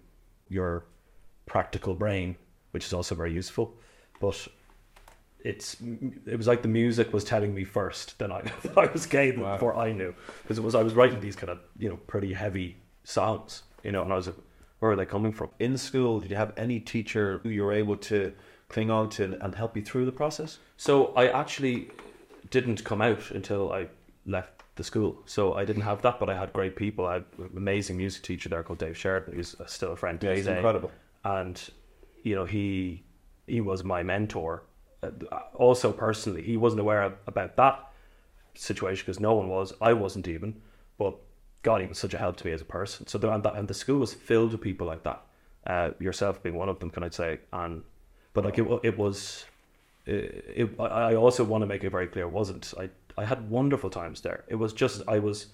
your 0.48 0.70
practical 1.44 1.94
brain, 1.94 2.36
which 2.72 2.84
is 2.86 2.92
also 2.92 3.14
very 3.14 3.32
useful, 3.32 3.66
but. 4.20 4.48
It's 5.44 5.76
it 6.32 6.36
was 6.36 6.46
like 6.46 6.62
the 6.62 6.68
music 6.68 7.12
was 7.12 7.24
telling 7.24 7.52
me 7.52 7.64
first 7.64 8.16
Then 8.20 8.30
I 8.30 8.40
I 8.76 8.86
was 8.92 9.06
gay 9.06 9.32
Wow. 9.32 9.54
before 9.54 9.74
I 9.76 9.90
knew 9.90 10.14
because 10.42 10.56
it 10.56 10.62
was 10.62 10.76
I 10.76 10.84
was 10.84 10.94
writing 10.94 11.18
these 11.18 11.34
kind 11.34 11.50
of 11.50 11.58
you 11.76 11.88
know 11.88 11.96
pretty 12.12 12.32
heavy 12.32 12.76
songs 13.02 13.64
you 13.82 13.90
know 13.90 14.02
and 14.04 14.12
I 14.12 14.16
was 14.22 14.28
where 14.82 14.90
are 14.90 14.96
they 14.96 15.06
coming 15.06 15.30
from 15.30 15.48
In 15.60 15.78
school, 15.78 16.18
did 16.18 16.32
you 16.32 16.36
have 16.36 16.52
any 16.56 16.80
teacher 16.80 17.38
who 17.44 17.50
you 17.50 17.62
were 17.62 17.72
able 17.72 17.96
to 17.98 18.32
cling 18.68 18.90
on 18.90 19.08
to 19.10 19.38
and 19.40 19.54
help 19.54 19.76
you 19.76 19.82
through 19.84 20.06
the 20.06 20.10
process? 20.10 20.58
So 20.76 21.14
I 21.14 21.28
actually 21.28 21.92
didn't 22.50 22.82
come 22.82 23.00
out 23.00 23.30
until 23.30 23.72
I 23.72 23.86
left 24.26 24.64
the 24.74 24.82
school. 24.82 25.22
So 25.24 25.54
I 25.54 25.64
didn't 25.64 25.82
have 25.82 26.02
that, 26.02 26.18
but 26.18 26.28
I 26.28 26.36
had 26.36 26.52
great 26.52 26.74
people. 26.74 27.06
I 27.06 27.14
had 27.14 27.24
an 27.38 27.50
amazing 27.56 27.96
music 27.96 28.24
teacher 28.24 28.48
there 28.48 28.64
called 28.64 28.80
Dave 28.80 28.96
Sheridan, 28.96 29.34
who's 29.34 29.54
still 29.66 29.92
a 29.92 29.96
friend. 29.96 30.20
to 30.20 30.26
Yeah, 30.26 30.34
he's 30.34 30.48
incredible. 30.48 30.90
And 31.22 31.62
you 32.24 32.34
know, 32.34 32.44
he 32.44 33.04
he 33.46 33.60
was 33.60 33.84
my 33.84 34.02
mentor. 34.02 34.64
Uh, 35.00 35.10
Also, 35.54 35.92
personally, 35.92 36.42
he 36.42 36.56
wasn't 36.56 36.80
aware 36.80 37.04
of, 37.04 37.12
about 37.28 37.54
that 37.54 37.92
situation 38.54 39.04
because 39.06 39.20
no 39.20 39.34
one 39.34 39.48
was. 39.48 39.72
I 39.80 39.92
wasn't 39.92 40.26
even. 40.26 40.60
But 40.98 41.14
God, 41.62 41.80
he 41.80 41.86
was 41.86 41.98
such 41.98 42.14
a 42.14 42.18
help 42.18 42.36
to 42.38 42.46
me 42.46 42.52
as 42.52 42.60
a 42.60 42.64
person. 42.64 43.06
So 43.06 43.18
there, 43.18 43.30
and, 43.30 43.42
that, 43.44 43.54
and 43.54 43.68
the 43.68 43.74
school 43.74 43.98
was 44.00 44.12
filled 44.12 44.52
with 44.52 44.60
people 44.60 44.86
like 44.86 45.04
that. 45.04 45.22
Uh, 45.66 45.90
yourself 46.00 46.42
being 46.42 46.56
one 46.56 46.68
of 46.68 46.80
them, 46.80 46.90
can 46.90 47.04
I 47.04 47.08
say? 47.10 47.38
And 47.52 47.82
but 48.34 48.44
like 48.44 48.58
it, 48.58 48.66
it 48.82 48.98
was 48.98 49.44
it, 50.06 50.44
it, 50.56 50.70
I 50.80 51.12
I 51.12 51.14
also 51.14 51.44
want 51.44 51.62
to 51.62 51.66
make 51.66 51.84
it 51.84 51.90
very 51.90 52.08
clear. 52.08 52.24
It 52.24 52.32
wasn't 52.32 52.74
I? 52.78 52.90
I 53.16 53.24
had 53.24 53.48
wonderful 53.50 53.90
times 53.90 54.22
there. 54.22 54.42
It 54.48 54.56
was 54.56 54.72
just 54.72 55.02
I 55.06 55.18
was 55.20 55.46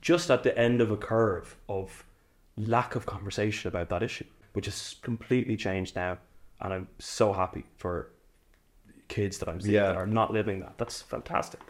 just 0.00 0.30
at 0.30 0.44
the 0.44 0.56
end 0.58 0.80
of 0.80 0.90
a 0.90 0.96
curve 0.96 1.56
of 1.68 2.04
lack 2.56 2.94
of 2.94 3.04
conversation 3.04 3.68
about 3.68 3.88
that 3.90 4.02
issue, 4.02 4.24
which 4.54 4.64
has 4.66 4.96
completely 5.02 5.56
changed 5.56 5.94
now, 5.94 6.16
and 6.60 6.72
I'm 6.72 6.88
so 6.98 7.32
happy 7.34 7.66
for 7.76 8.10
kids 9.08 9.38
that 9.38 9.48
I'm 9.48 9.60
seeing 9.60 9.74
Yeah. 9.74 9.88
that 9.88 9.96
are 9.96 10.06
not 10.06 10.32
living 10.32 10.60
that. 10.60 10.78
That's 10.78 11.02
fantastic. 11.02 11.60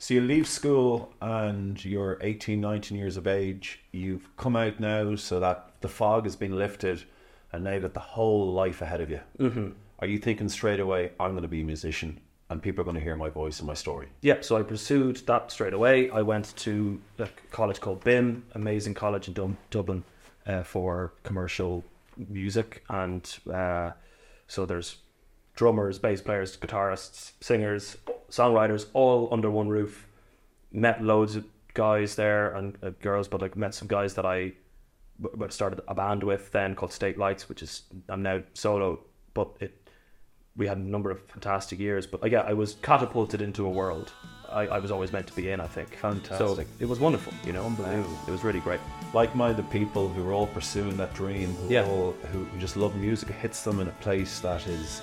So 0.00 0.14
you 0.14 0.20
leave 0.20 0.46
school 0.46 1.12
and 1.20 1.84
you're 1.84 2.18
18, 2.20 2.60
19 2.60 2.96
years 2.96 3.16
of 3.16 3.26
age. 3.26 3.80
You've 3.90 4.34
come 4.36 4.54
out 4.54 4.78
now 4.78 5.16
so 5.16 5.40
that 5.40 5.72
the 5.80 5.88
fog 5.88 6.24
has 6.24 6.36
been 6.36 6.56
lifted 6.56 7.02
and 7.52 7.64
now 7.64 7.72
you've 7.72 7.82
got 7.82 7.94
the 7.94 8.00
whole 8.00 8.52
life 8.52 8.80
ahead 8.80 9.00
of 9.00 9.10
you. 9.10 9.20
Mm-hmm. 9.40 9.70
Are 9.98 10.06
you 10.06 10.18
thinking 10.18 10.48
straight 10.48 10.78
away, 10.78 11.10
I'm 11.18 11.32
going 11.32 11.42
to 11.42 11.48
be 11.48 11.62
a 11.62 11.64
musician 11.64 12.20
and 12.48 12.62
people 12.62 12.82
are 12.82 12.84
going 12.84 12.96
to 12.96 13.02
hear 13.02 13.16
my 13.16 13.28
voice 13.28 13.58
and 13.58 13.66
my 13.66 13.74
story? 13.74 14.08
Yep. 14.22 14.44
So 14.44 14.56
I 14.56 14.62
pursued 14.62 15.16
that 15.26 15.50
straight 15.50 15.72
away. 15.74 16.10
I 16.10 16.22
went 16.22 16.54
to 16.58 17.00
a 17.18 17.28
college 17.50 17.80
called 17.80 18.04
BIMM, 18.04 18.42
amazing 18.54 18.94
college 18.94 19.26
in 19.26 19.34
Dub- 19.34 19.56
Dublin, 19.70 20.04
uh, 20.46 20.62
for 20.62 21.12
commercial 21.24 21.84
music, 22.16 22.82
and 22.88 23.38
uh, 23.52 23.90
so 24.46 24.64
there's 24.64 24.96
drummers, 25.54 25.98
bass 25.98 26.22
players, 26.22 26.56
guitarists, 26.56 27.32
singers, 27.40 27.98
songwriters, 28.30 28.86
all 28.92 29.28
under 29.32 29.50
one 29.50 29.68
roof. 29.68 30.06
Met 30.72 31.02
loads 31.02 31.36
of 31.36 31.44
guys 31.74 32.14
there 32.14 32.54
and 32.54 32.76
uh, 32.82 32.90
girls, 33.00 33.28
but 33.28 33.40
like 33.40 33.56
met 33.56 33.74
some 33.74 33.88
guys 33.88 34.14
that 34.14 34.26
I 34.26 34.52
w- 35.22 35.50
started 35.50 35.80
a 35.88 35.94
band 35.94 36.22
with 36.22 36.52
then 36.52 36.74
called 36.74 36.92
State 36.92 37.16
Lights, 37.18 37.48
which 37.48 37.62
is 37.62 37.82
I'm 38.08 38.22
now 38.22 38.42
solo, 38.54 39.00
but 39.34 39.48
it 39.60 39.88
we 40.56 40.66
had 40.66 40.76
a 40.76 40.80
number 40.80 41.10
of 41.10 41.22
fantastic 41.26 41.78
years. 41.78 42.06
But 42.06 42.22
uh, 42.22 42.26
yeah, 42.26 42.40
I 42.40 42.52
was 42.52 42.74
catapulted 42.82 43.40
into 43.40 43.64
a 43.64 43.70
world 43.70 44.12
I, 44.50 44.66
I 44.66 44.78
was 44.78 44.90
always 44.90 45.12
meant 45.12 45.26
to 45.28 45.32
be 45.34 45.50
in. 45.50 45.60
I 45.60 45.66
think. 45.66 45.94
Fantastic. 45.96 46.38
So 46.38 46.64
it 46.80 46.86
was 46.88 46.98
wonderful. 47.00 47.32
You 47.46 47.52
know, 47.52 47.64
unbelievable. 47.64 48.18
It 48.26 48.30
was 48.30 48.44
really 48.44 48.60
great. 48.60 48.80
Like-minded 49.14 49.70
people 49.70 50.08
who 50.08 50.26
are 50.28 50.32
all 50.32 50.46
pursuing 50.48 50.96
that 50.96 51.14
dream, 51.14 51.54
who 51.54 51.72
Yeah. 51.74 51.84
all 51.84 52.12
who, 52.32 52.44
who 52.44 52.58
just 52.58 52.76
love 52.76 52.94
music. 52.96 53.30
It 53.30 53.36
hits 53.36 53.62
them 53.62 53.80
in 53.80 53.88
a 53.88 53.92
place 54.00 54.40
that 54.40 54.66
is, 54.66 55.02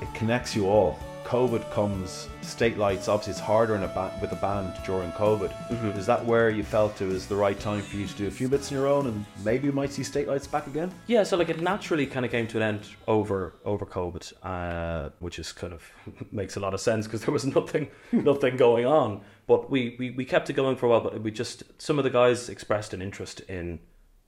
it 0.00 0.12
connects 0.14 0.54
you 0.56 0.68
all. 0.68 0.98
COVID 1.26 1.68
comes, 1.72 2.28
state 2.40 2.78
lights. 2.78 3.08
Obviously, 3.08 3.32
it's 3.32 3.40
harder 3.40 3.74
in 3.74 3.82
a 3.82 3.88
ba- 3.88 4.16
with 4.20 4.30
a 4.30 4.36
band 4.36 4.72
during 4.84 5.10
COVID. 5.12 5.52
Mm-hmm. 5.68 5.98
Is 5.98 6.06
that 6.06 6.24
where 6.24 6.50
you 6.50 6.62
felt 6.62 7.02
it 7.02 7.06
was 7.06 7.26
the 7.26 7.34
right 7.34 7.58
time 7.58 7.82
for 7.82 7.96
you 7.96 8.06
to 8.06 8.14
do 8.14 8.28
a 8.28 8.30
few 8.30 8.48
bits 8.48 8.70
on 8.70 8.78
your 8.78 8.86
own, 8.86 9.08
and 9.08 9.26
maybe 9.44 9.66
you 9.66 9.72
might 9.72 9.90
see 9.90 10.04
state 10.04 10.28
lights 10.28 10.46
back 10.46 10.68
again? 10.68 10.92
Yeah, 11.08 11.24
so 11.24 11.36
like 11.36 11.48
it 11.48 11.60
naturally 11.60 12.06
kind 12.06 12.24
of 12.24 12.30
came 12.30 12.46
to 12.46 12.58
an 12.58 12.62
end 12.62 12.86
over 13.08 13.54
over 13.64 13.84
COVID, 13.84 14.32
uh, 14.44 15.10
which 15.18 15.40
is 15.40 15.50
kind 15.50 15.72
of 15.72 15.82
makes 16.30 16.54
a 16.54 16.60
lot 16.60 16.74
of 16.74 16.80
sense 16.80 17.06
because 17.06 17.24
there 17.24 17.32
was 17.32 17.44
nothing 17.44 17.88
nothing 18.12 18.56
going 18.56 18.86
on. 18.86 19.20
But 19.48 19.68
we, 19.68 19.96
we 19.98 20.10
we 20.12 20.24
kept 20.24 20.48
it 20.48 20.52
going 20.52 20.76
for 20.76 20.86
a 20.86 20.90
while. 20.90 21.00
But 21.00 21.20
we 21.20 21.32
just 21.32 21.64
some 21.78 21.98
of 21.98 22.04
the 22.04 22.10
guys 22.10 22.48
expressed 22.48 22.94
an 22.94 23.02
interest 23.02 23.40
in 23.48 23.80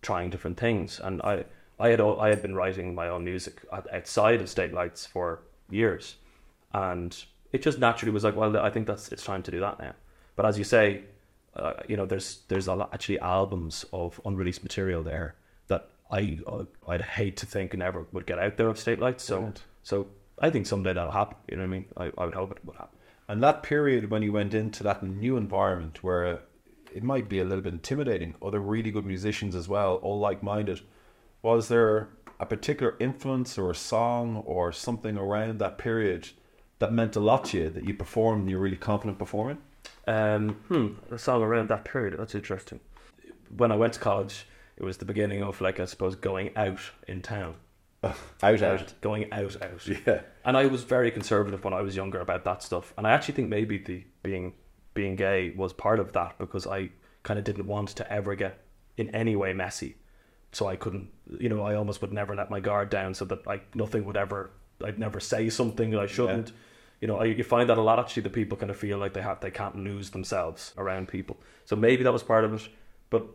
trying 0.03 0.31
different 0.31 0.59
things, 0.59 0.99
and 0.99 1.23
I 1.23 1.45
I 1.79 1.91
had 1.91 2.01
I 2.01 2.31
had 2.31 2.43
been 2.43 2.57
writing 2.57 2.93
my 2.93 3.09
own 3.09 3.25
music 3.25 3.61
outside 3.73 4.41
of 4.41 4.49
State 4.49 4.73
Lights 4.73 5.07
for 5.07 5.43
years, 5.71 6.17
and 6.73 7.25
it 7.53 7.63
just 7.63 7.79
naturally 7.79 8.13
was 8.13 8.25
like, 8.25 8.37
well, 8.37 8.57
I 8.59 8.71
think 8.71 8.87
that's 8.87 9.11
it's 9.11 9.25
time 9.25 9.43
to 9.45 9.51
do 9.51 9.61
that 9.61 9.79
now. 9.79 9.95
But 10.37 10.47
as 10.47 10.59
you 10.59 10.65
say, 10.65 11.05
uh, 11.57 11.75
you 11.89 11.97
know, 11.97 12.07
there's 12.07 12.41
there's 12.49 12.69
a 12.69 12.75
lot, 12.75 12.91
actually 12.93 13.19
albums 13.21 13.85
of 13.93 14.21
unreleased 14.25 14.63
material 14.63 15.03
there 15.03 15.35
that 15.69 15.89
I 16.11 16.39
uh, 16.47 16.65
I'd 16.87 17.03
hate 17.03 17.37
to 17.39 17.47
think 17.47 17.77
never 17.77 18.07
would 18.13 18.27
get 18.27 18.39
out 18.39 18.57
there 18.57 18.69
of 18.69 18.79
State 18.79 19.01
Lights. 19.01 19.25
So 19.25 19.37
Brilliant. 19.37 19.63
so 19.83 20.09
I 20.41 20.51
think 20.51 20.67
someday 20.67 20.93
that'll 20.93 21.13
happen. 21.13 21.37
You 21.49 21.57
know 21.57 21.63
what 21.63 21.69
I 21.69 21.71
mean? 21.71 21.85
I, 21.97 22.13
I 22.19 22.25
would 22.27 22.35
hope 22.35 22.53
it 22.53 22.65
would 22.65 22.77
happen. 22.77 22.99
And 23.29 23.43
that 23.43 23.63
period 23.63 24.11
when 24.11 24.23
you 24.23 24.33
went 24.33 24.55
into 24.55 24.83
that 24.85 25.03
new 25.03 25.37
environment 25.37 26.03
where 26.03 26.41
it 26.95 27.03
might 27.03 27.29
be 27.29 27.41
a 27.41 27.45
little 27.45 27.63
bit 27.63 27.75
intimidating. 27.75 28.35
Other 28.43 28.61
really 28.61 28.91
good 28.91 29.05
musicians 29.05 29.55
as 29.55 29.69
well, 29.69 29.97
all 29.97 30.19
like-minded. 30.19 30.81
Was 31.43 31.69
there 31.69 32.09
a 32.41 32.47
particular 32.47 32.97
influence 32.99 33.59
or 33.59 33.71
a 33.71 33.75
song 33.75 34.43
or 34.47 34.73
something 34.73 35.17
around 35.19 35.59
that 35.59 35.77
period 35.77 36.31
that 36.79 36.93
meant 36.93 37.17
a 37.17 37.21
lot 37.21 37.47
to 37.47 37.59
you 37.59 37.71
that 37.71 37.85
you 37.85 37.95
performed 37.95 38.43
and 38.43 38.51
you're 38.51 38.61
really 38.61 38.77
confident 38.77 39.19
performing? 39.19 39.59
Um, 40.07 40.51
hmm, 40.69 41.15
a 41.15 41.19
song 41.19 41.43
around 41.43 41.69
that 41.69 41.85
period. 41.85 42.19
That's 42.19 42.35
interesting. 42.35 42.81
When 43.57 43.73
I 43.73 43.77
went 43.77 43.95
to 43.95 44.01
college, 44.01 44.47
it 44.77 44.85
was 44.85 44.99
the 44.99 45.05
beginning 45.05 45.43
of 45.43 45.61
like 45.61 45.81
I 45.81 45.85
suppose 45.85 46.15
going 46.15 46.57
out 46.57 46.81
in 47.07 47.23
town. 47.23 47.57
Out, 48.45 48.63
out. 48.63 48.95
Going 49.01 49.33
out, 49.33 49.61
out. 49.61 49.89
Yeah. 50.07 50.21
And 50.45 50.57
I 50.57 50.67
was 50.67 50.85
very 50.85 51.11
conservative 51.11 51.65
when 51.65 51.75
I 51.75 51.83
was 51.83 51.97
younger 51.97 52.21
about 52.21 52.45
that 52.45 52.63
stuff. 52.63 52.95
And 52.97 53.09
I 53.09 53.11
actually 53.11 53.35
think 53.35 53.49
maybe 53.49 53.79
the 53.79 54.05
being 54.23 54.53
being 54.95 55.17
gay 55.17 55.51
was 55.57 55.73
part 55.73 55.99
of 55.99 56.13
that 56.13 56.39
because 56.39 56.65
I 56.65 56.91
kind 57.25 57.39
of 57.39 57.45
didn't 57.45 57.67
want 57.67 57.89
to 57.89 58.13
ever 58.13 58.37
get 58.37 58.61
in 58.97 59.13
any 59.15 59.35
way 59.35 59.53
messy. 59.53 59.97
So 60.53 60.67
I 60.67 60.77
couldn't, 60.77 61.09
you 61.39 61.49
know, 61.49 61.63
I 61.63 61.75
almost 61.75 62.01
would 62.01 62.13
never 62.13 62.35
let 62.35 62.51
my 62.51 62.61
guard 62.61 62.89
down 62.89 63.15
so 63.15 63.25
that 63.27 63.47
like 63.47 63.75
nothing 63.75 64.05
would 64.05 64.17
ever, 64.17 64.51
I'd 64.85 64.99
never 64.99 65.21
say 65.21 65.49
something 65.51 65.91
that 65.91 66.01
I 66.01 66.07
shouldn't. 66.07 66.53
You 67.01 67.09
know, 67.09 67.19
I, 67.19 67.25
you 67.27 67.45
find 67.45 67.69
that 67.71 67.79
a 67.79 67.83
lot 67.83 67.99
actually. 67.99 68.23
The 68.25 68.31
people 68.31 68.57
kind 68.59 68.71
of 68.71 68.77
feel 68.77 68.99
like 68.99 69.13
they 69.13 69.23
have, 69.23 69.41
they 69.41 69.51
can't 69.51 69.77
lose 69.77 70.11
themselves 70.11 70.73
around 70.77 71.09
people. 71.09 71.37
So 71.65 71.77
maybe 71.77 72.03
that 72.03 72.13
was 72.13 72.23
part 72.23 72.45
of 72.45 72.55
it. 72.55 72.69
But 73.11 73.27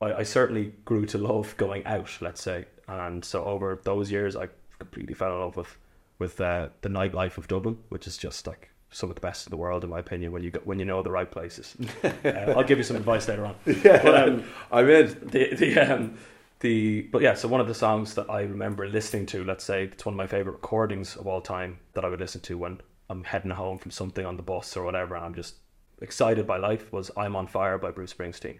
I, 0.00 0.14
I 0.14 0.22
certainly 0.24 0.72
grew 0.84 1.06
to 1.06 1.18
love 1.18 1.56
going 1.56 1.84
out, 1.86 2.10
let's 2.20 2.42
say, 2.42 2.66
and 2.88 3.24
so 3.24 3.44
over 3.44 3.80
those 3.84 4.10
years, 4.10 4.34
I 4.36 4.48
completely 4.78 5.14
fell 5.14 5.32
in 5.34 5.40
love 5.40 5.56
with 5.56 5.76
with 6.18 6.40
uh, 6.40 6.68
the 6.80 6.88
nightlife 6.88 7.38
of 7.38 7.46
Dublin, 7.46 7.78
which 7.90 8.06
is 8.08 8.16
just 8.16 8.46
like 8.46 8.70
some 8.90 9.08
of 9.10 9.14
the 9.14 9.20
best 9.20 9.46
in 9.46 9.50
the 9.50 9.56
world, 9.56 9.84
in 9.84 9.90
my 9.90 10.00
opinion. 10.00 10.32
When 10.32 10.42
you 10.42 10.50
go, 10.50 10.60
when 10.64 10.78
you 10.78 10.84
know 10.84 11.02
the 11.02 11.10
right 11.10 11.30
places, 11.30 11.76
uh, 12.04 12.54
I'll 12.56 12.64
give 12.64 12.78
you 12.78 12.84
some 12.84 12.96
advice 12.96 13.28
later 13.28 13.46
on. 13.46 13.54
Yeah, 13.66 14.02
But, 14.02 14.28
um, 14.28 14.44
I'm 14.72 14.88
in. 14.88 15.06
the 15.22 15.54
the 15.54 15.78
um, 15.78 16.18
the 16.60 17.02
but 17.02 17.22
yeah, 17.22 17.34
so 17.34 17.48
one 17.48 17.60
of 17.60 17.68
the 17.68 17.74
songs 17.74 18.14
that 18.14 18.28
I 18.28 18.42
remember 18.42 18.88
listening 18.88 19.26
to, 19.26 19.44
let's 19.44 19.64
say 19.64 19.84
it's 19.84 20.04
one 20.04 20.14
of 20.14 20.16
my 20.16 20.26
favorite 20.26 20.52
recordings 20.52 21.16
of 21.16 21.26
all 21.26 21.40
time 21.40 21.78
that 21.94 22.04
I 22.04 22.08
would 22.08 22.20
listen 22.20 22.40
to 22.42 22.58
when 22.58 22.80
I'm 23.08 23.24
heading 23.24 23.50
home 23.50 23.78
from 23.78 23.90
something 23.90 24.26
on 24.26 24.36
the 24.36 24.42
bus 24.42 24.76
or 24.76 24.84
whatever, 24.84 25.14
and 25.14 25.24
I'm 25.24 25.34
just 25.34 25.56
excited 26.00 26.46
by 26.46 26.56
life. 26.56 26.92
Was 26.92 27.10
"I'm 27.16 27.36
on 27.36 27.46
Fire" 27.46 27.78
by 27.78 27.90
Bruce 27.90 28.12
Springsteen, 28.12 28.58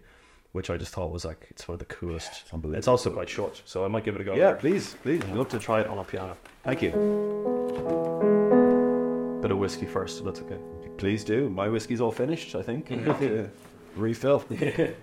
which 0.53 0.69
I 0.69 0.77
just 0.77 0.93
thought 0.93 1.11
was 1.11 1.25
like 1.25 1.47
it's 1.49 1.67
one 1.67 1.73
of 1.73 1.79
the 1.79 1.85
coolest. 1.85 2.43
It's 2.43 2.53
unbelievable. 2.53 2.77
It's 2.77 2.87
also 2.87 3.11
quite 3.11 3.29
short, 3.29 3.61
so 3.65 3.83
I 3.83 3.87
might 3.87 4.05
give 4.05 4.15
it 4.15 4.21
a 4.21 4.23
go. 4.23 4.33
Yeah, 4.33 4.53
please, 4.53 4.95
please. 5.01 5.21
I'd 5.23 5.35
love 5.35 5.49
to 5.49 5.59
try 5.59 5.81
it 5.81 5.87
on 5.87 5.97
a 5.97 6.03
piano. 6.03 6.37
Thank 6.63 6.81
you. 6.81 6.91
Bit 9.41 9.51
of 9.51 9.57
whiskey 9.57 9.85
first, 9.85 10.23
that's 10.25 10.41
okay. 10.41 10.57
Please 10.97 11.23
do. 11.23 11.49
My 11.49 11.69
whiskey's 11.69 12.01
all 12.01 12.11
finished, 12.11 12.55
I 12.55 12.61
think. 12.61 12.89
Refill. 13.95 14.43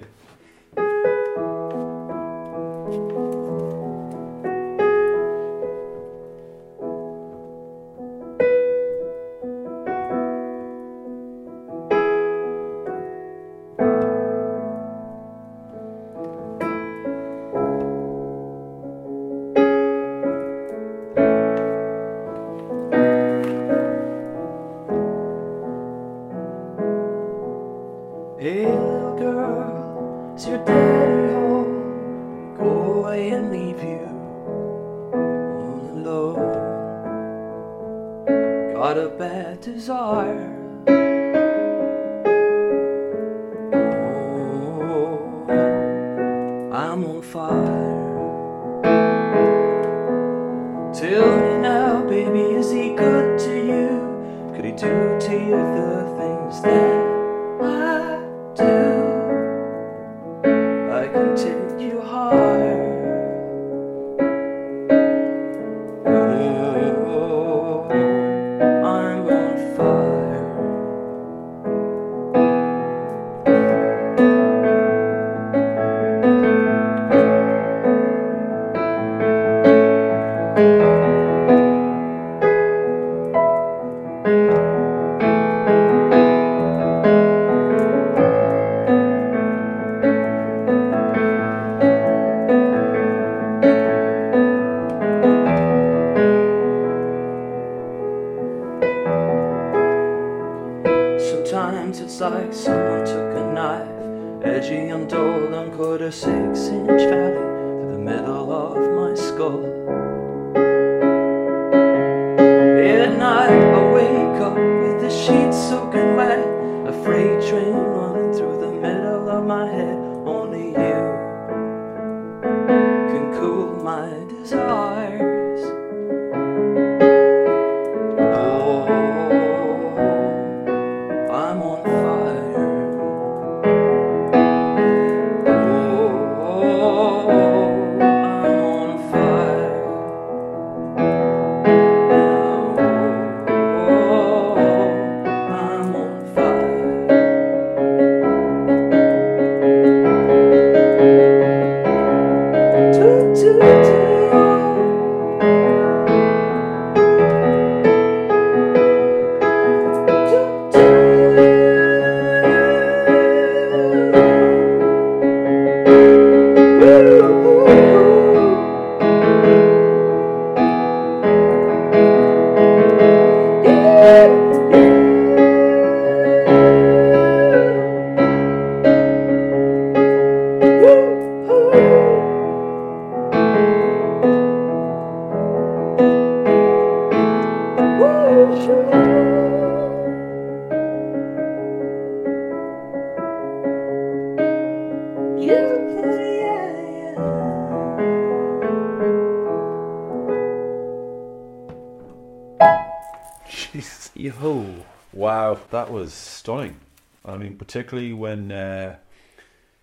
that 205.76 205.92
was 205.92 206.14
stunning. 206.14 206.80
I 207.22 207.36
mean, 207.36 207.58
particularly 207.58 208.14
when 208.14 208.50
uh, 208.50 208.96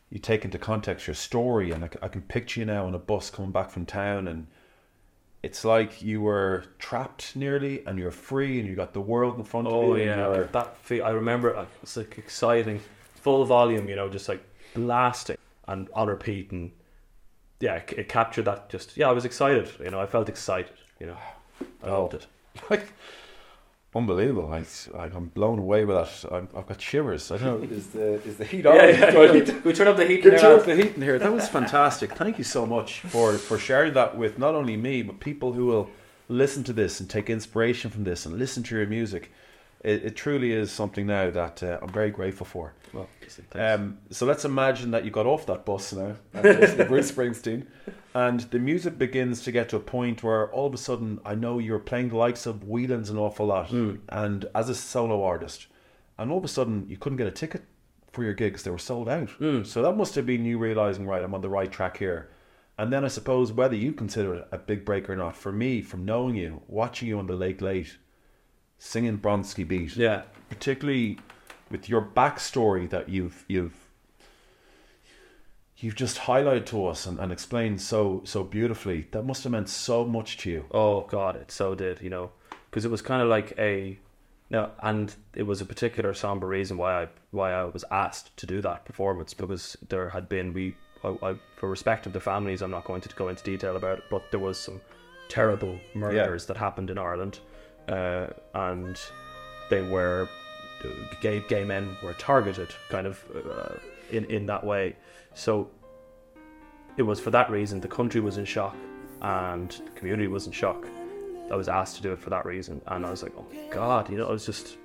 you 0.09 0.17
take 0.17 0.43
into 0.43 0.57
context 0.57 1.05
your 1.05 1.13
story, 1.13 1.69
and 1.71 1.83
I 2.01 2.07
can 2.07 2.21
picture 2.23 2.61
you 2.61 2.65
now 2.65 2.87
on 2.87 2.95
a 2.95 2.99
bus 2.99 3.29
coming 3.29 3.51
back 3.51 3.69
from 3.69 3.85
town, 3.85 4.27
and 4.27 4.47
it's 5.43 5.63
like 5.63 6.01
you 6.01 6.19
were 6.21 6.63
trapped 6.79 7.35
nearly, 7.35 7.85
and 7.85 7.99
you're 7.99 8.09
free, 8.09 8.59
and 8.59 8.67
you 8.67 8.75
got 8.75 8.93
the 8.93 9.01
world 9.01 9.37
in 9.37 9.43
front 9.43 9.67
of 9.67 9.73
Oh 9.73 9.93
you. 9.95 10.01
and 10.09 10.19
yeah, 10.19 10.47
that 10.51 10.77
feel, 10.77 11.05
I 11.05 11.11
remember 11.11 11.53
like, 11.55 11.67
it 11.67 11.81
was 11.81 11.95
like 11.97 12.17
exciting, 12.17 12.79
full 13.15 13.45
volume, 13.45 13.87
you 13.87 13.95
know, 13.95 14.09
just 14.09 14.27
like 14.27 14.43
blasting 14.73 15.37
and 15.67 15.89
on 15.93 16.07
repeat, 16.07 16.49
and 16.51 16.71
yeah, 17.59 17.75
it, 17.75 17.93
it 17.95 18.09
captured 18.09 18.45
that. 18.45 18.69
Just 18.69 18.97
yeah, 18.97 19.09
I 19.09 19.11
was 19.11 19.25
excited, 19.25 19.69
you 19.79 19.91
know, 19.91 19.99
I 20.01 20.07
felt 20.07 20.27
excited, 20.27 20.73
you 20.99 21.05
know, 21.05 21.17
I 21.83 21.87
Oh. 21.89 22.01
loved 22.01 22.15
it. 22.15 22.27
like 22.71 22.93
unbelievable. 23.95 24.51
I, 24.51 24.65
like, 24.95 25.13
I'm 25.13 25.25
blown 25.27 25.59
away 25.59 25.85
with 25.85 25.95
that. 25.95 26.33
I'm, 26.33 26.47
I've 26.55 26.67
got 26.67 26.81
shivers. 26.81 27.31
I 27.31 27.37
don't 27.37 27.61
know. 27.61 27.75
Is 27.75 27.87
the 27.87 28.13
is 28.23 28.37
the 28.37 28.45
heat 28.45 28.65
on? 28.65 28.75
Yeah, 28.75 28.85
yeah, 28.87 29.31
yeah. 29.31 29.59
we 29.63 29.73
turn 29.73 29.87
up 29.87 29.97
the 29.97 30.05
heat. 30.05 30.23
Good 30.23 30.33
in 30.33 30.39
turn 30.39 30.51
there. 30.51 30.59
up 30.59 30.65
the 30.65 30.75
heat 30.75 30.95
in 30.95 31.01
here. 31.01 31.19
That 31.19 31.33
was 31.33 31.47
fantastic. 31.47 32.13
Thank 32.13 32.37
you 32.37 32.43
so 32.43 32.65
much 32.65 33.01
for 33.01 33.33
for 33.33 33.57
sharing 33.57 33.93
that 33.93 34.17
with 34.17 34.37
not 34.37 34.55
only 34.55 34.77
me 34.77 35.03
but 35.03 35.19
people 35.19 35.53
who 35.53 35.65
will 35.65 35.89
listen 36.29 36.63
to 36.63 36.73
this 36.73 36.99
and 36.99 37.09
take 37.09 37.29
inspiration 37.29 37.91
from 37.91 38.03
this 38.03 38.25
and 38.25 38.37
listen 38.37 38.63
to 38.63 38.75
your 38.75 38.87
music. 38.87 39.31
It, 39.83 40.05
it 40.05 40.15
truly 40.15 40.53
is 40.53 40.71
something 40.71 41.05
now 41.05 41.29
that 41.29 41.61
uh, 41.61 41.79
I'm 41.81 41.89
very 41.89 42.09
grateful 42.09 42.45
for. 42.45 42.73
Well. 42.93 43.09
Um, 43.53 43.97
so 44.11 44.25
let's 44.25 44.45
imagine 44.45 44.91
that 44.91 45.03
you 45.03 45.11
got 45.11 45.25
off 45.25 45.45
that 45.47 45.65
bus 45.65 45.91
now, 45.93 46.15
Bruce 46.41 47.11
Springsteen, 47.11 47.65
and 48.13 48.41
the 48.41 48.59
music 48.59 48.97
begins 48.97 49.41
to 49.43 49.51
get 49.51 49.69
to 49.69 49.77
a 49.77 49.81
point 49.81 50.23
where 50.23 50.49
all 50.51 50.67
of 50.67 50.73
a 50.73 50.77
sudden 50.77 51.19
I 51.25 51.35
know 51.35 51.59
you're 51.59 51.79
playing 51.79 52.09
the 52.09 52.17
likes 52.17 52.45
of 52.45 52.63
Whelan's 52.63 53.09
an 53.09 53.17
awful 53.17 53.47
lot, 53.47 53.71
and 54.09 54.45
as 54.55 54.69
a 54.69 54.75
solo 54.75 55.23
artist, 55.23 55.67
and 56.17 56.31
all 56.31 56.37
of 56.37 56.45
a 56.45 56.49
sudden 56.49 56.85
you 56.87 56.97
couldn't 56.97 57.17
get 57.17 57.27
a 57.27 57.31
ticket 57.31 57.63
for 58.11 58.23
your 58.23 58.33
gigs; 58.33 58.63
they 58.63 58.71
were 58.71 58.77
sold 58.77 59.09
out. 59.09 59.29
So 59.65 59.81
that 59.81 59.97
must 59.97 60.15
have 60.15 60.25
been 60.27 60.45
you 60.45 60.59
realizing, 60.59 61.07
right, 61.07 61.23
I'm 61.23 61.33
on 61.33 61.41
the 61.41 61.49
right 61.49 61.71
track 61.71 61.97
here. 61.97 62.29
And 62.77 62.91
then 62.91 63.05
I 63.05 63.07
suppose 63.07 63.51
whether 63.51 63.75
you 63.75 63.93
consider 63.93 64.35
it 64.35 64.47
a 64.51 64.57
big 64.57 64.83
break 64.83 65.09
or 65.09 65.15
not, 65.15 65.37
for 65.37 65.51
me, 65.51 65.81
from 65.81 66.05
knowing 66.05 66.35
you, 66.35 66.61
watching 66.67 67.07
you 67.07 67.19
on 67.19 67.27
the 67.27 67.35
Late 67.35 67.61
Late, 67.61 67.97
singing 68.77 69.17
Bronski 69.17 69.67
Beat, 69.67 69.95
yeah, 69.95 70.23
particularly 70.49 71.19
with 71.69 71.89
your 71.89 72.01
backstory 72.01 72.89
that 72.89 73.09
you've 73.09 73.45
you've 73.47 73.75
you've 75.77 75.95
just 75.95 76.19
highlighted 76.19 76.65
to 76.67 76.85
us 76.85 77.05
and, 77.05 77.19
and 77.19 77.31
explained 77.31 77.81
so 77.81 78.21
so 78.25 78.43
beautifully. 78.43 79.07
That 79.11 79.23
must 79.23 79.43
have 79.43 79.51
meant 79.51 79.69
so 79.69 80.05
much 80.05 80.37
to 80.39 80.49
you. 80.49 80.65
Oh 80.71 81.01
God, 81.01 81.35
it 81.35 81.51
so 81.51 81.75
did. 81.75 82.01
You 82.01 82.09
know, 82.09 82.31
because 82.69 82.85
it 82.85 82.91
was 82.91 83.01
kind 83.01 83.21
of 83.21 83.27
like 83.27 83.53
a 83.57 83.97
no, 84.49 84.71
and 84.81 85.13
it 85.35 85.43
was 85.43 85.61
a 85.61 85.65
particular 85.65 86.13
somber 86.13 86.47
reason 86.47 86.77
why 86.77 87.03
I 87.03 87.07
why 87.31 87.53
I 87.53 87.63
was 87.65 87.83
asked 87.89 88.35
to 88.37 88.45
do 88.45 88.61
that 88.61 88.85
performance 88.85 89.33
because 89.33 89.75
there 89.89 90.09
had 90.09 90.29
been 90.29 90.53
we 90.53 90.75
I, 91.03 91.17
I, 91.21 91.35
for 91.57 91.69
respect 91.69 92.05
of 92.05 92.13
the 92.13 92.19
families, 92.19 92.61
I'm 92.61 92.71
not 92.71 92.85
going 92.85 93.01
to 93.01 93.09
go 93.15 93.27
into 93.27 93.43
detail 93.43 93.75
about 93.75 93.99
it, 93.99 94.03
but 94.09 94.23
there 94.31 94.39
was 94.39 94.59
some 94.59 94.79
terrible 95.27 95.79
murders 95.93 96.45
that 96.45 96.57
happened 96.57 96.89
in 96.89 96.97
Ireland, 96.97 97.39
uh, 97.87 98.27
and 98.53 98.99
they 99.69 99.81
were 99.81 100.27
gay 101.21 101.41
gay 101.47 101.63
men 101.63 101.95
were 102.03 102.13
targeted 102.13 102.69
kind 102.89 103.07
of 103.07 103.23
uh, 103.35 103.75
in 104.11 104.25
in 104.25 104.45
that 104.45 104.63
way. 104.63 104.95
So 105.33 105.69
it 106.97 107.03
was 107.03 107.19
for 107.19 107.31
that 107.31 107.49
reason 107.49 107.79
the 107.79 107.87
country 107.87 108.21
was 108.21 108.37
in 108.37 108.45
shock 108.45 108.75
and 109.21 109.69
the 109.71 109.91
community 109.91 110.27
was 110.27 110.45
in 110.45 110.51
shock. 110.51 110.85
I 111.51 111.55
was 111.55 111.67
asked 111.67 111.97
to 111.97 112.01
do 112.01 112.11
it 112.13 112.19
for 112.19 112.29
that 112.29 112.45
reason, 112.45 112.81
and 112.87 113.05
I 113.05 113.09
was 113.09 113.23
like, 113.23 113.33
oh 113.37 113.45
God, 113.69 114.09
you 114.09 114.17
know, 114.17 114.27
I 114.27 114.31
was 114.31 114.45
just, 114.45 114.77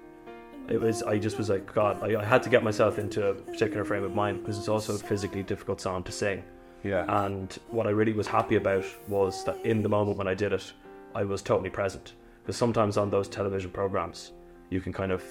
it 0.69 0.81
was, 0.81 1.03
I 1.03 1.19
just 1.19 1.39
was 1.39 1.49
like, 1.49 1.73
God, 1.73 2.03
I, 2.03 2.21
I 2.21 2.25
had 2.25 2.43
to 2.43 2.51
get 2.51 2.63
myself 2.63 2.99
into 2.99 3.29
a 3.29 3.35
particular 3.35 3.85
frame 3.85 4.05
of 4.05 4.15
mind 4.15 4.41
because 4.41 4.59
it's 4.59 4.69
also 4.69 4.95
a 4.95 4.99
physically 4.99 5.43
difficult 5.43 5.81
song 5.81 6.03
to 6.05 6.13
sing. 6.13 6.43
Yeah. 6.85 7.05
And 7.25 7.57
what 7.71 7.87
I 7.87 7.91
really 7.91 8.13
was 8.13 8.27
happy 8.27 8.57
about 8.57 8.85
was 9.09 9.45
that 9.45 9.65
in 9.65 9.83
the 9.83 9.89
moment 9.89 10.19
when 10.19 10.29
I 10.29 10.35
did 10.35 10.53
it, 10.53 10.73
I 11.15 11.25
was 11.25 11.43
totally 11.43 11.71
present. 11.71 12.13
Because 12.49 12.57
sometimes 12.57 12.97
on 12.97 13.11
those 13.11 13.29
television 13.29 13.71
programs, 13.71 14.33
you 14.71 14.81
can 14.81 14.91
kind 14.91 15.13
of 15.13 15.23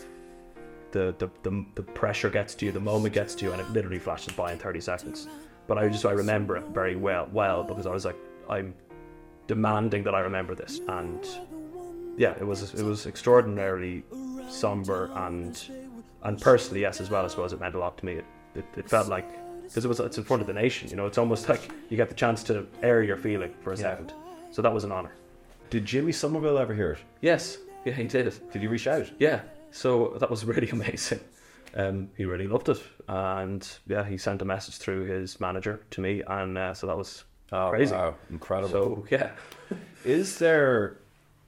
the, 0.91 1.15
the 1.17 1.27
the 1.41 1.65
the 1.73 1.81
pressure 1.81 2.29
gets 2.29 2.53
to 2.53 2.67
you, 2.67 2.71
the 2.71 2.79
moment 2.79 3.15
gets 3.15 3.33
to 3.33 3.45
you, 3.45 3.53
and 3.53 3.59
it 3.59 3.67
literally 3.71 3.97
flashes 3.97 4.33
by 4.33 4.51
in 4.51 4.59
thirty 4.59 4.79
seconds. 4.79 5.27
But 5.65 5.79
I 5.79 5.89
just 5.89 6.05
I 6.05 6.11
remember 6.11 6.57
it 6.57 6.65
very 6.67 6.95
well, 6.95 7.27
well 7.33 7.63
because 7.63 7.87
I 7.87 7.89
was 7.89 8.05
like 8.05 8.15
I'm 8.47 8.75
demanding 9.47 10.03
that 10.03 10.13
I 10.13 10.19
remember 10.19 10.53
this, 10.53 10.79
and 10.87 11.25
yeah, 12.17 12.35
it 12.39 12.45
was 12.45 12.75
it 12.75 12.85
was 12.85 13.07
extraordinarily 13.07 14.03
somber 14.47 15.09
and 15.15 15.59
and 16.21 16.39
personally 16.39 16.81
yes 16.81 17.01
as 17.01 17.09
well. 17.09 17.25
I 17.25 17.29
suppose 17.29 17.51
it 17.51 17.59
meant 17.59 17.73
a 17.73 17.79
lot 17.79 17.97
to 17.97 18.05
me. 18.05 18.11
It 18.11 18.25
it, 18.53 18.65
it 18.77 18.87
felt 18.87 19.07
like 19.07 19.27
because 19.63 19.85
it 19.85 19.87
was 19.87 19.99
it's 19.99 20.19
in 20.19 20.23
front 20.23 20.41
of 20.41 20.47
the 20.47 20.53
nation, 20.53 20.87
you 20.87 20.95
know. 20.95 21.07
It's 21.07 21.17
almost 21.17 21.49
like 21.49 21.71
you 21.89 21.97
get 21.97 22.09
the 22.09 22.15
chance 22.15 22.43
to 22.43 22.67
air 22.83 23.01
your 23.01 23.17
feeling 23.17 23.55
for 23.63 23.73
a 23.73 23.75
Yeah. 23.75 23.81
second. 23.81 24.13
So 24.51 24.61
that 24.61 24.71
was 24.71 24.83
an 24.83 24.91
honor. 24.91 25.13
Did 25.69 25.85
Jimmy 25.85 26.11
Somerville 26.11 26.57
ever 26.57 26.73
hear 26.73 26.91
it? 26.91 26.99
Yes, 27.21 27.57
yeah, 27.85 27.93
he 27.93 28.03
did. 28.05 28.33
Did 28.51 28.61
he 28.61 28.67
reach 28.67 28.87
out? 28.87 29.09
Yeah, 29.19 29.41
so 29.71 30.15
that 30.19 30.29
was 30.29 30.45
really 30.45 30.69
amazing. 30.71 31.19
Um, 31.75 32.09
he 32.17 32.25
really 32.25 32.47
loved 32.47 32.69
it, 32.69 32.81
and 33.07 33.67
yeah, 33.87 34.03
he 34.05 34.17
sent 34.17 34.41
a 34.41 34.45
message 34.45 34.77
through 34.77 35.05
his 35.05 35.39
manager 35.39 35.81
to 35.91 36.01
me, 36.01 36.23
and 36.27 36.57
uh, 36.57 36.73
so 36.73 36.87
that 36.87 36.97
was 36.97 37.23
Oh, 37.51 37.69
Crazy. 37.69 37.93
Wow, 37.93 38.15
incredible. 38.29 38.69
so 38.69 39.05
yeah. 39.09 39.31
Is 40.05 40.37
there 40.39 40.97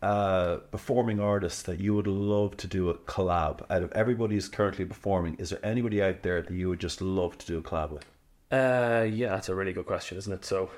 a 0.02 0.60
performing 0.72 1.20
artist 1.20 1.66
that 1.66 1.80
you 1.82 1.94
would 1.94 2.08
love 2.08 2.56
to 2.58 2.68
do 2.68 2.90
a 2.90 2.94
collab 2.94 3.66
out 3.70 3.84
of 3.84 3.92
everybody 3.92 4.36
who's 4.36 4.48
currently 4.48 4.86
performing? 4.86 5.36
Is 5.36 5.50
there 5.50 5.60
anybody 5.66 6.02
out 6.02 6.22
there 6.24 6.42
that 6.42 6.54
you 6.54 6.70
would 6.70 6.80
just 6.80 7.02
love 7.02 7.38
to 7.40 7.46
do 7.46 7.58
a 7.58 7.62
collab 7.62 7.92
with? 7.92 8.06
Uh, 8.52 9.06
yeah, 9.12 9.30
that's 9.32 9.50
a 9.50 9.56
really 9.56 9.74
good 9.74 9.86
question, 9.86 10.18
isn't 10.18 10.32
it? 10.32 10.46
So 10.46 10.70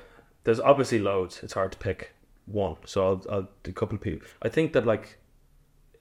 there's 0.44 0.60
obviously 0.60 0.98
loads. 1.00 1.42
It's 1.44 1.54
hard 1.54 1.72
to 1.74 1.78
pick 1.78 2.14
one. 2.46 2.78
So 2.86 3.06
I'll 3.06 3.26
I'll 3.30 3.50
do 3.64 3.72
a 3.72 3.74
couple 3.74 3.96
of 3.96 4.02
people. 4.02 4.28
I 4.42 4.50
think 4.50 4.74
that 4.74 4.86
like 4.86 5.18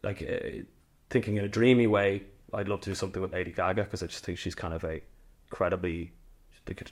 like 0.02 0.22
uh, 0.22 0.62
thinking 1.08 1.36
in 1.36 1.44
a 1.44 1.48
dreamy 1.48 1.86
way, 1.86 2.22
I'd 2.52 2.68
love 2.68 2.80
to 2.82 2.90
do 2.90 2.94
something 2.94 3.20
with 3.20 3.32
Lady 3.32 3.52
Gaga 3.52 3.84
because 3.84 4.02
I 4.02 4.06
just 4.06 4.24
think 4.24 4.38
she's 4.38 4.54
kind 4.54 4.74
of 4.74 4.84
a 4.84 5.00
incredibly 5.48 6.12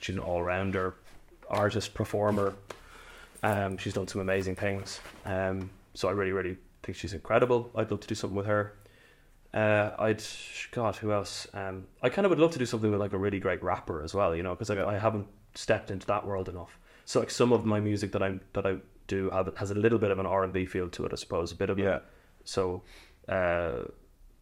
she's 0.01 0.15
an 0.15 0.21
all 0.21 0.43
rounder 0.43 0.95
artist 1.49 1.93
performer. 1.93 2.53
Um, 3.41 3.77
she's 3.77 3.93
done 3.93 4.07
some 4.07 4.21
amazing 4.21 4.55
things. 4.55 4.99
Um, 5.25 5.69
so 5.93 6.07
I 6.09 6.11
really 6.11 6.31
really 6.31 6.57
think 6.83 6.97
she's 6.97 7.13
incredible. 7.13 7.71
I'd 7.75 7.91
love 7.91 8.01
to 8.01 8.07
do 8.07 8.15
something 8.15 8.37
with 8.37 8.47
her. 8.47 8.73
Uh, 9.53 9.91
I'd 9.97 10.23
God, 10.71 10.95
who 10.97 11.11
else? 11.11 11.47
Um, 11.53 11.87
I 12.03 12.09
kind 12.09 12.25
of 12.25 12.29
would 12.29 12.39
love 12.39 12.51
to 12.51 12.59
do 12.59 12.65
something 12.65 12.91
with 12.91 12.99
like 12.99 13.13
a 13.13 13.17
really 13.17 13.39
great 13.39 13.63
rapper 13.63 14.03
as 14.03 14.13
well, 14.13 14.35
you 14.35 14.43
know, 14.43 14.53
because 14.53 14.69
I, 14.69 14.83
I 14.83 14.97
haven't 14.97 15.27
stepped 15.55 15.89
into 15.89 16.05
that 16.07 16.25
world 16.25 16.49
enough. 16.49 16.77
So 17.05 17.19
like 17.19 17.31
some 17.31 17.51
of 17.51 17.65
my 17.65 17.79
music 17.79 18.11
that 18.11 18.21
I'm 18.21 18.41
that 18.53 18.67
I 18.67 18.77
do 19.17 19.29
have, 19.31 19.49
has 19.57 19.71
a 19.71 19.75
little 19.85 19.99
bit 19.99 20.11
of 20.11 20.19
an 20.19 20.25
R 20.25 20.43
and 20.45 20.53
B 20.53 20.65
feel 20.65 20.87
to 20.89 21.05
it, 21.05 21.11
I 21.13 21.15
suppose, 21.17 21.51
a 21.51 21.55
bit 21.55 21.69
of 21.69 21.77
Yeah. 21.79 21.99
So 22.45 22.83
uh, 23.27 23.83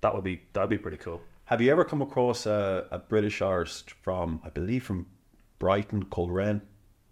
that 0.01 0.13
would 0.13 0.23
be 0.23 0.41
that'd 0.53 0.69
be 0.69 0.77
pretty 0.77 0.97
cool. 0.97 1.21
Have 1.45 1.62
you 1.62 1.71
ever 1.71 1.84
come 1.86 2.01
across 2.01 2.45
a, 2.45 2.86
a 2.91 2.99
British 2.99 3.41
artist 3.41 3.91
from, 4.03 4.41
I 4.43 4.49
believe, 4.49 4.84
from 4.84 5.08
Brighton 5.60 6.03
called 6.06 6.32
Ren? 6.32 6.62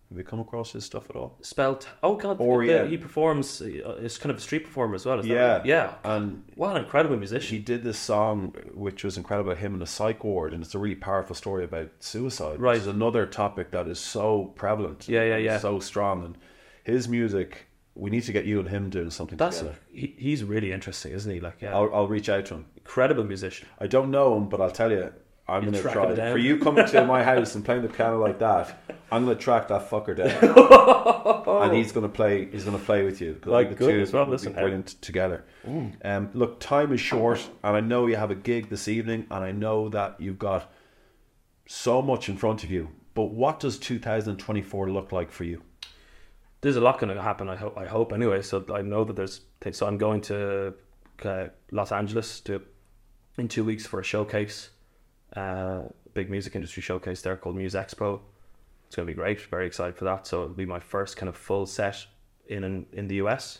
Have 0.09 0.17
you 0.19 0.23
come 0.23 0.39
across 0.39 0.71
his 0.73 0.85
stuff 0.85 1.09
at 1.09 1.15
all? 1.15 1.37
Spelt. 1.41 1.87
Oh 2.03 2.15
God, 2.15 2.37
Or, 2.39 2.63
the- 2.63 2.71
yeah. 2.71 2.85
he 2.85 2.95
performs. 2.97 3.61
Uh, 3.61 3.97
it's 3.99 4.17
kind 4.19 4.29
of 4.31 4.37
a 4.37 4.41
street 4.41 4.63
performer 4.65 4.93
as 4.95 5.05
well. 5.05 5.25
Yeah. 5.25 5.57
right? 5.57 5.65
yeah. 5.65 5.93
And 6.03 6.43
What 6.55 6.75
an 6.77 6.83
incredible 6.83 7.17
musician. 7.17 7.57
he 7.57 7.63
did 7.63 7.83
this 7.83 7.97
song 7.97 8.53
which 8.75 9.03
was 9.03 9.17
incredible 9.17 9.51
about 9.51 9.61
him 9.65 9.73
in 9.75 9.81
a 9.81 9.87
psych 9.87 10.23
ward 10.23 10.53
and 10.53 10.61
it's 10.63 10.75
a 10.75 10.79
really 10.79 10.95
powerful 11.09 11.35
story 11.35 11.63
about 11.63 11.89
suicide 11.99 12.59
Right. 12.59 12.73
which 12.73 12.81
is 12.81 12.87
another 12.87 13.25
topic 13.25 13.71
that 13.71 13.87
is 13.87 13.99
so 13.99 14.53
prevalent 14.55 15.09
Yeah, 15.09 15.23
yeah, 15.23 15.37
yeah. 15.37 15.57
so 15.57 15.79
strong 15.79 16.23
and 16.23 16.37
his 16.85 17.07
music 17.09 17.67
we 17.97 18.09
need 18.09 18.23
to 18.23 18.33
get 18.33 18.43
you 18.45 18.59
and 18.59 18.67
him 18.67 18.89
doing 18.89 19.09
something 19.09 19.37
That's 19.37 19.59
together. 19.59 19.77
he, 19.89 20.13
he's 20.17 20.43
really 20.43 20.73
interesting, 20.73 21.13
isn't 21.13 21.31
he? 21.31 21.39
Like, 21.39 21.61
yeah, 21.61 21.73
I'll, 21.73 21.89
I'll 21.95 22.07
reach 22.09 22.27
out 22.27 22.45
to 22.47 22.55
him. 22.55 22.65
Incredible 22.75 23.23
musician. 23.23 23.69
I 23.79 23.87
don't 23.87 24.11
know 24.11 24.35
him 24.35 24.49
but 24.49 24.59
I'll 24.59 24.69
tell 24.69 24.91
you 24.91 25.13
I'm 25.47 25.63
You'll 25.63 25.71
going 25.71 25.75
to 25.75 25.81
track 25.81 25.93
try 25.93 26.09
him 26.09 26.15
down. 26.17 26.31
for 26.33 26.37
you 26.39 26.57
coming 26.59 26.85
to 26.87 27.05
my 27.05 27.23
house 27.31 27.55
and 27.55 27.63
playing 27.63 27.83
the 27.83 27.87
piano 27.87 28.19
like 28.19 28.39
that 28.39 28.77
I'm 29.11 29.23
going 29.25 29.37
to 29.37 29.41
track 29.43 29.69
that 29.69 29.89
fucker 29.89 30.15
down. 30.15 31.45
And 31.55 31.73
he's 31.73 31.93
going 31.93 32.05
to 32.05 32.11
play 32.13 32.49
he's 32.51 32.65
to 32.65 32.77
play 32.77 33.03
with 33.05 33.21
you 33.21 33.35
'cause 33.35 33.49
My 33.51 33.69
the 33.69 33.75
two 33.75 33.85
goodness, 33.85 34.11
well, 34.11 34.25
be 34.25 34.31
listen, 34.31 34.53
brilliant 34.53 34.87
together. 35.01 35.45
Um, 36.03 36.29
look 36.33 36.59
time 36.59 36.91
is 36.91 36.99
short 36.99 37.47
and 37.63 37.77
I 37.77 37.79
know 37.79 38.07
you 38.07 38.17
have 38.17 38.29
a 38.29 38.35
gig 38.35 38.69
this 38.69 38.87
evening 38.89 39.25
and 39.31 39.43
I 39.43 39.51
know 39.51 39.87
that 39.89 40.19
you've 40.19 40.37
got 40.37 40.69
so 41.65 42.01
much 42.01 42.27
in 42.29 42.35
front 42.37 42.63
of 42.65 42.71
you 42.71 42.89
but 43.13 43.25
what 43.31 43.59
does 43.61 43.79
2024 43.79 44.89
look 44.91 45.11
like 45.13 45.31
for 45.31 45.45
you 45.45 45.61
there's 46.65 46.77
a 46.77 46.81
lot 46.81 46.99
going 46.99 47.15
to 47.15 47.21
happen. 47.21 47.47
I 47.47 47.55
hope. 47.55 47.77
I 47.77 47.85
hope 47.85 48.11
anyway. 48.11 48.41
So 48.41 48.65
I 48.73 48.81
know 48.81 49.03
that 49.03 49.15
there's. 49.15 49.41
things. 49.61 49.77
So 49.77 49.85
I'm 49.85 49.99
going 49.99 50.19
to 50.21 50.73
uh, 51.23 51.45
Los 51.71 51.91
Angeles 51.91 52.39
to 52.41 52.59
in 53.37 53.47
two 53.47 53.63
weeks 53.63 53.85
for 53.85 53.99
a 53.99 54.03
showcase, 54.03 54.71
uh, 55.35 55.83
big 56.15 56.31
music 56.31 56.55
industry 56.55 56.81
showcase 56.81 57.21
there 57.21 57.37
called 57.37 57.55
Muse 57.55 57.75
Expo. 57.75 58.19
It's 58.87 58.95
going 58.95 59.05
to 59.05 59.11
be 59.11 59.13
great. 59.13 59.41
Very 59.41 59.67
excited 59.67 59.95
for 59.95 60.05
that. 60.05 60.25
So 60.25 60.41
it'll 60.41 60.55
be 60.55 60.65
my 60.65 60.79
first 60.79 61.17
kind 61.17 61.29
of 61.29 61.37
full 61.37 61.67
set 61.67 62.03
in 62.47 62.63
in, 62.63 62.87
in 62.93 63.07
the 63.07 63.17
US. 63.17 63.59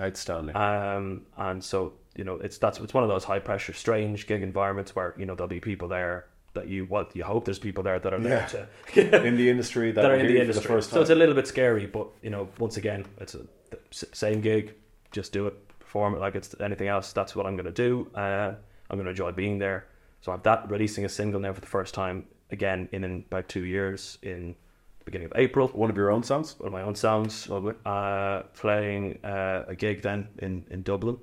outstanding 0.00 0.56
Um, 0.56 1.26
and 1.36 1.62
so 1.62 1.92
you 2.16 2.24
know, 2.24 2.36
it's 2.36 2.56
that's 2.56 2.78
it's 2.80 2.94
one 2.94 3.04
of 3.04 3.10
those 3.10 3.24
high 3.24 3.40
pressure, 3.40 3.74
strange 3.74 4.26
gig 4.26 4.42
environments 4.42 4.96
where 4.96 5.14
you 5.18 5.26
know 5.26 5.34
there'll 5.34 5.48
be 5.48 5.60
people 5.60 5.88
there 5.88 6.28
that 6.58 6.66
you 6.72 6.86
well 6.92 7.06
you 7.18 7.24
hope 7.24 7.42
there's 7.48 7.58
people 7.68 7.82
there 7.88 7.98
that 8.04 8.12
are 8.12 8.20
Yeah. 8.20 8.46
to 8.46 9.26
in 9.28 9.36
the 9.36 9.48
industry 9.54 9.88
that, 9.92 10.02
that 10.02 10.10
are 10.10 10.16
in 10.22 10.26
the 10.26 10.40
industry. 10.40 10.62
the 10.62 10.68
first 10.74 10.90
so 10.90 11.00
it's 11.00 11.10
a 11.18 11.20
little 11.22 11.34
bit 11.40 11.46
scary, 11.46 11.86
but 11.86 12.06
you 12.22 12.30
know, 12.34 12.48
once 12.58 12.76
again, 12.82 13.00
it's 13.22 13.34
a 13.34 13.42
the 13.70 13.78
same 14.12 14.40
gig. 14.40 14.74
Just 15.18 15.32
do 15.32 15.46
it, 15.46 15.54
perform 15.78 16.14
it 16.14 16.20
like 16.20 16.34
it's 16.40 16.54
anything 16.60 16.88
else. 16.88 17.12
That's 17.12 17.34
what 17.36 17.44
I'm 17.46 17.56
going 17.60 17.72
to 17.74 17.80
do. 17.88 18.10
Uh, 18.14 18.50
I'm 18.88 18.96
going 18.98 19.04
to 19.04 19.10
enjoy 19.16 19.32
being 19.32 19.58
there. 19.58 19.80
So 20.22 20.32
I've 20.32 20.42
that 20.42 20.70
releasing 20.70 21.04
a 21.04 21.08
single 21.08 21.40
now 21.40 21.52
for 21.52 21.60
the 21.60 21.72
first 21.78 21.92
time 21.94 22.24
again 22.50 22.88
in, 22.92 23.04
in 23.04 23.12
about 23.30 23.48
two 23.48 23.64
years 23.64 24.18
in 24.22 24.54
the 24.98 25.04
beginning 25.04 25.26
of 25.30 25.32
April. 25.36 25.68
One 25.68 25.90
of 25.90 25.96
your 25.96 26.10
own 26.10 26.22
songs. 26.22 26.58
One 26.58 26.68
of 26.68 26.72
my 26.72 26.82
own 26.82 26.94
songs. 26.94 27.48
Uh, 27.50 28.42
playing 28.54 29.18
uh, 29.24 29.64
a 29.68 29.74
gig 29.74 30.02
then 30.02 30.28
in, 30.38 30.64
in 30.70 30.82
Dublin 30.82 31.16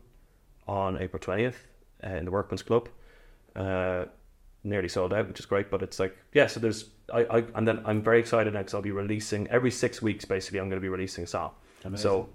on 0.68 0.98
April 1.06 1.20
twentieth 1.20 1.60
uh, 2.04 2.10
in 2.20 2.26
the 2.26 2.32
Workman's 2.32 2.64
Club. 2.64 2.90
Nearly 4.66 4.90
sold 4.90 5.14
out, 5.14 5.28
which 5.28 5.40
is 5.40 5.46
great. 5.46 5.70
But 5.70 5.82
it's 5.84 6.00
like 6.00 6.18
yeah. 6.34 6.48
So 6.48 6.60
there's 6.60 6.90
I, 7.14 7.22
I 7.26 7.44
and 7.56 7.68
then 7.68 7.82
I'm 7.86 8.02
very 8.02 8.20
excited 8.20 8.54
now 8.54 8.60
because 8.62 8.74
I'll 8.74 8.82
be 8.82 8.92
releasing 8.92 9.48
every 9.50 9.72
six 9.72 10.02
weeks. 10.02 10.26
Basically, 10.26 10.60
I'm 10.60 10.70
going 10.70 10.82
to 10.82 10.86
be 10.86 10.90
releasing 10.90 11.24
a 11.24 11.28
song. 11.28 11.52
So 11.96 12.30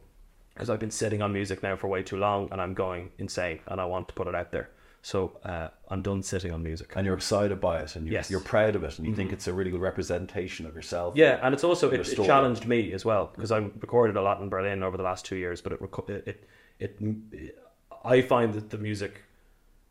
because 0.55 0.71
I've 0.71 0.79
been 0.79 0.91
sitting 0.93 1.23
on 1.23 1.33
music 1.33 1.63
now 1.63 1.75
for 1.77 1.89
way 1.89 2.03
too 2.03 2.17
long 2.17 2.49
and 2.53 2.61
I'm 2.61 2.73
going 2.75 3.11
insane 3.19 3.61
and 3.67 3.81
I 3.81 3.85
want 3.85 4.09
to 4.09 4.15
put 4.15 4.27
it 4.29 4.35
out 4.35 4.53
there. 4.53 4.71
So 5.03 5.39
uh, 5.45 5.69
I'm 5.89 6.03
done 6.03 6.23
sitting 6.23 6.53
on 6.53 6.63
music. 6.63 6.93
and 6.95 7.07
you're 7.07 7.15
excited 7.17 7.59
by 7.61 7.81
it, 7.81 7.97
and 7.97 8.07
you're, 8.07 8.13
Yes. 8.13 8.27
Mm-hmm. 8.27 8.33
you're 8.35 8.41
proud 8.43 8.77
of 8.77 8.85
it, 8.85 8.99
and 8.99 9.07
you 9.09 9.15
think 9.15 9.33
it's 9.33 9.49
a 9.49 9.53
really 9.53 9.71
good 9.71 9.81
representation 9.81 10.67
of 10.67 10.75
yourself. 10.75 11.17
Yeah, 11.17 11.41
and 11.43 11.55
it's 11.55 11.65
also 11.65 11.91
it, 11.91 12.07
it 12.07 12.17
challenged 12.25 12.67
me 12.67 12.93
as 12.93 13.05
well 13.05 13.31
because 13.35 13.51
I've 13.51 13.73
recorded 13.81 14.17
a 14.17 14.23
lot 14.23 14.41
in 14.43 14.51
Berlin 14.51 14.83
over 14.83 14.97
the 14.99 15.03
last 15.03 15.25
two 15.25 15.37
years, 15.37 15.63
but 15.63 15.73
it 15.73 15.81
it 16.09 16.45
it, 16.79 16.97
it 17.33 17.59
I 18.05 18.21
find 18.21 18.53
that 18.55 18.69
the 18.71 18.79
music 18.79 19.23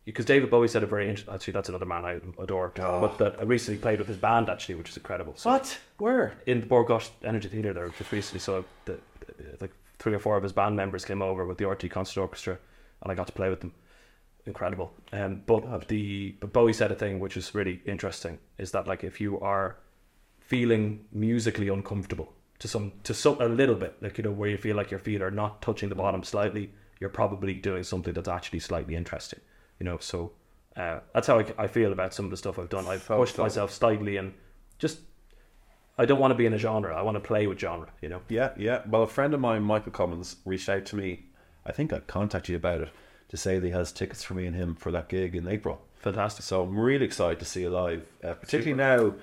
because 0.05 0.25
David 0.25 0.49
Bowie 0.49 0.67
said 0.67 0.81
a 0.83 0.87
very 0.87 1.09
int- 1.09 1.25
actually 1.31 1.53
that's 1.53 1.69
another 1.69 1.85
man 1.85 2.03
I 2.05 2.19
adore, 2.41 2.71
Oh. 2.79 3.01
but 3.01 3.17
that 3.19 3.39
I 3.39 3.43
recently 3.43 3.79
played 3.79 3.99
with 3.99 4.07
his 4.07 4.17
band 4.17 4.49
actually, 4.49 4.75
which 4.75 4.89
is 4.89 4.97
incredible. 4.97 5.33
So 5.35 5.49
What? 5.51 5.77
Where? 5.97 6.33
in 6.45 6.61
the 6.61 6.65
Bord 6.67 6.87
Gáis 6.87 7.09
Energy 7.23 7.47
Theatre 7.49 7.73
there 7.73 7.89
just 7.89 8.11
recently, 8.11 8.39
so 8.39 8.65
the, 8.85 8.93
the- 8.93 9.57
like 9.61 9.71
three 9.99 10.13
or 10.13 10.19
four 10.19 10.37
of 10.37 10.43
his 10.43 10.53
band 10.53 10.75
members 10.75 11.05
came 11.05 11.21
over 11.21 11.45
with 11.45 11.57
the 11.57 11.65
RTÉ 11.65 11.91
Concert 11.91 12.21
Orchestra, 12.21 12.57
and 13.03 13.11
I 13.11 13.15
got 13.15 13.27
to 13.27 13.33
play 13.33 13.49
with 13.49 13.59
them. 13.61 13.73
Incredible. 14.45 14.93
Um, 15.11 15.43
but 15.45 15.59
God. 15.61 15.87
the 15.89 16.35
but 16.39 16.53
Bowie 16.53 16.73
said 16.73 16.91
a 16.91 16.95
thing 16.95 17.19
which 17.19 17.37
is 17.37 17.53
really 17.53 17.81
interesting 17.85 18.39
is 18.57 18.71
that 18.71 18.87
like 18.87 19.03
if 19.03 19.19
you 19.21 19.39
are 19.41 19.75
feeling 20.39 21.05
musically 21.11 21.67
uncomfortable 21.67 22.33
to 22.59 22.67
some 22.67 22.91
to 23.03 23.13
some 23.13 23.39
a 23.41 23.47
little 23.47 23.75
bit 23.75 23.95
like 24.01 24.17
you 24.17 24.23
know 24.23 24.31
where 24.31 24.49
you 24.49 24.57
feel 24.57 24.75
like 24.75 24.89
your 24.89 24.99
feet 24.99 25.21
are 25.21 25.29
not 25.29 25.61
touching 25.61 25.89
the 25.89 25.95
bottom 25.95 26.23
slightly, 26.23 26.71
you're 26.99 27.09
probably 27.09 27.53
doing 27.53 27.83
something 27.83 28.13
that's 28.13 28.27
actually 28.29 28.59
slightly 28.59 28.95
interesting. 28.95 29.39
You 29.79 29.85
know, 29.85 29.97
so 29.99 30.33
uh, 30.75 30.99
that's 31.13 31.27
how 31.27 31.39
I, 31.39 31.45
I 31.57 31.67
feel 31.67 31.91
about 31.91 32.13
some 32.13 32.25
of 32.25 32.31
the 32.31 32.37
stuff 32.37 32.59
I've 32.59 32.69
done. 32.69 32.85
I've 32.87 33.05
pushed 33.05 33.37
myself 33.37 33.71
slightly 33.71 34.17
and 34.17 34.33
just 34.77 34.99
I 35.97 36.05
don't 36.05 36.19
want 36.19 36.31
to 36.31 36.35
be 36.35 36.45
in 36.45 36.53
a 36.53 36.57
genre. 36.57 36.95
I 36.95 37.01
want 37.01 37.15
to 37.15 37.21
play 37.21 37.45
with 37.47 37.59
genre. 37.59 37.89
You 38.01 38.09
know. 38.09 38.21
Yeah, 38.29 38.51
yeah. 38.57 38.81
Well, 38.87 39.03
a 39.03 39.07
friend 39.07 39.33
of 39.33 39.39
mine, 39.39 39.63
Michael 39.63 39.91
Cummins, 39.91 40.37
reached 40.45 40.69
out 40.69 40.85
to 40.87 40.95
me. 40.95 41.25
I 41.65 41.71
think 41.71 41.91
I 41.91 41.99
contacted 41.99 42.49
you 42.49 42.55
about 42.55 42.81
it 42.81 42.89
to 43.29 43.37
say 43.37 43.59
that 43.59 43.65
he 43.65 43.73
has 43.73 43.91
tickets 43.91 44.23
for 44.23 44.33
me 44.33 44.45
and 44.45 44.55
him 44.55 44.75
for 44.75 44.91
that 44.91 45.09
gig 45.09 45.35
in 45.35 45.47
April. 45.47 45.81
Fantastic. 45.97 46.45
So 46.45 46.63
I'm 46.63 46.79
really 46.79 47.05
excited 47.05 47.39
to 47.39 47.45
see 47.45 47.61
you 47.61 47.69
live. 47.69 48.05
Uh, 48.23 48.33
particularly 48.33 48.77
now, 48.77 49.13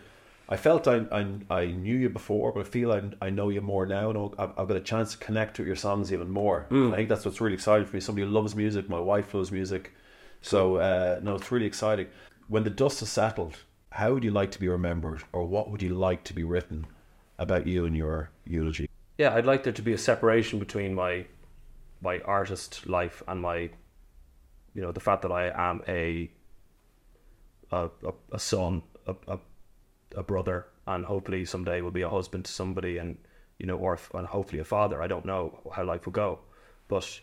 I 0.48 0.56
felt 0.56 0.86
I, 0.86 1.06
I 1.10 1.26
I 1.50 1.66
knew 1.66 1.96
you 1.96 2.10
before, 2.10 2.52
but 2.52 2.60
I 2.60 2.68
feel 2.68 2.92
I, 2.92 3.02
I 3.20 3.30
know 3.30 3.48
you 3.48 3.62
more 3.62 3.86
now, 3.86 4.10
and 4.10 4.34
I've, 4.38 4.50
I've 4.58 4.68
got 4.68 4.76
a 4.76 4.80
chance 4.80 5.12
to 5.12 5.18
connect 5.18 5.58
with 5.58 5.66
your 5.66 5.76
songs 5.76 6.12
even 6.12 6.30
more. 6.30 6.66
Mm. 6.70 6.92
I 6.92 6.96
think 6.96 7.08
that's 7.08 7.24
what's 7.24 7.40
really 7.40 7.54
exciting 7.54 7.86
for 7.86 7.96
me. 7.96 8.00
Somebody 8.00 8.26
who 8.26 8.32
loves 8.32 8.54
music. 8.54 8.88
My 8.88 9.00
wife 9.00 9.32
loves 9.32 9.50
music, 9.50 9.94
so 10.46 10.76
uh, 10.76 11.18
no, 11.22 11.34
it's 11.34 11.50
really 11.50 11.66
exciting. 11.66 12.06
When 12.48 12.62
the 12.62 12.70
dust 12.70 13.00
has 13.00 13.08
settled, 13.08 13.56
how 13.90 14.14
would 14.14 14.22
you 14.22 14.30
like 14.30 14.52
to 14.52 14.60
be 14.60 14.68
remembered, 14.68 15.22
or 15.32 15.44
what 15.44 15.70
would 15.70 15.82
you 15.82 15.94
like 15.94 16.22
to 16.24 16.34
be 16.34 16.44
written 16.44 16.86
about 17.38 17.66
you 17.66 17.84
and 17.84 17.96
your 17.96 18.30
eulogy? 18.44 18.88
Yeah, 19.18 19.34
I'd 19.34 19.44
like 19.44 19.64
there 19.64 19.72
to 19.72 19.82
be 19.82 19.92
a 19.92 19.98
separation 19.98 20.58
between 20.60 20.94
my 20.94 21.26
my 22.00 22.20
artist 22.20 22.86
life 22.86 23.22
and 23.26 23.40
my 23.40 23.70
you 24.74 24.82
know 24.82 24.92
the 24.92 25.00
fact 25.00 25.22
that 25.22 25.32
I 25.32 25.50
am 25.70 25.82
a 25.88 26.30
a, 27.72 27.90
a, 28.30 28.38
son, 28.38 28.82
a, 29.08 29.16
a 29.26 29.38
a 30.14 30.22
brother, 30.22 30.66
and 30.86 31.04
hopefully 31.04 31.44
someday 31.44 31.80
will 31.80 31.90
be 31.90 32.02
a 32.02 32.08
husband 32.08 32.44
to 32.44 32.52
somebody, 32.52 32.98
and 32.98 33.18
you 33.58 33.66
know, 33.66 33.76
or 33.76 33.98
and 34.14 34.28
hopefully 34.28 34.60
a 34.60 34.64
father. 34.64 35.02
I 35.02 35.08
don't 35.08 35.24
know 35.24 35.58
how 35.74 35.82
life 35.82 36.06
will 36.06 36.12
go, 36.12 36.38
but 36.86 37.20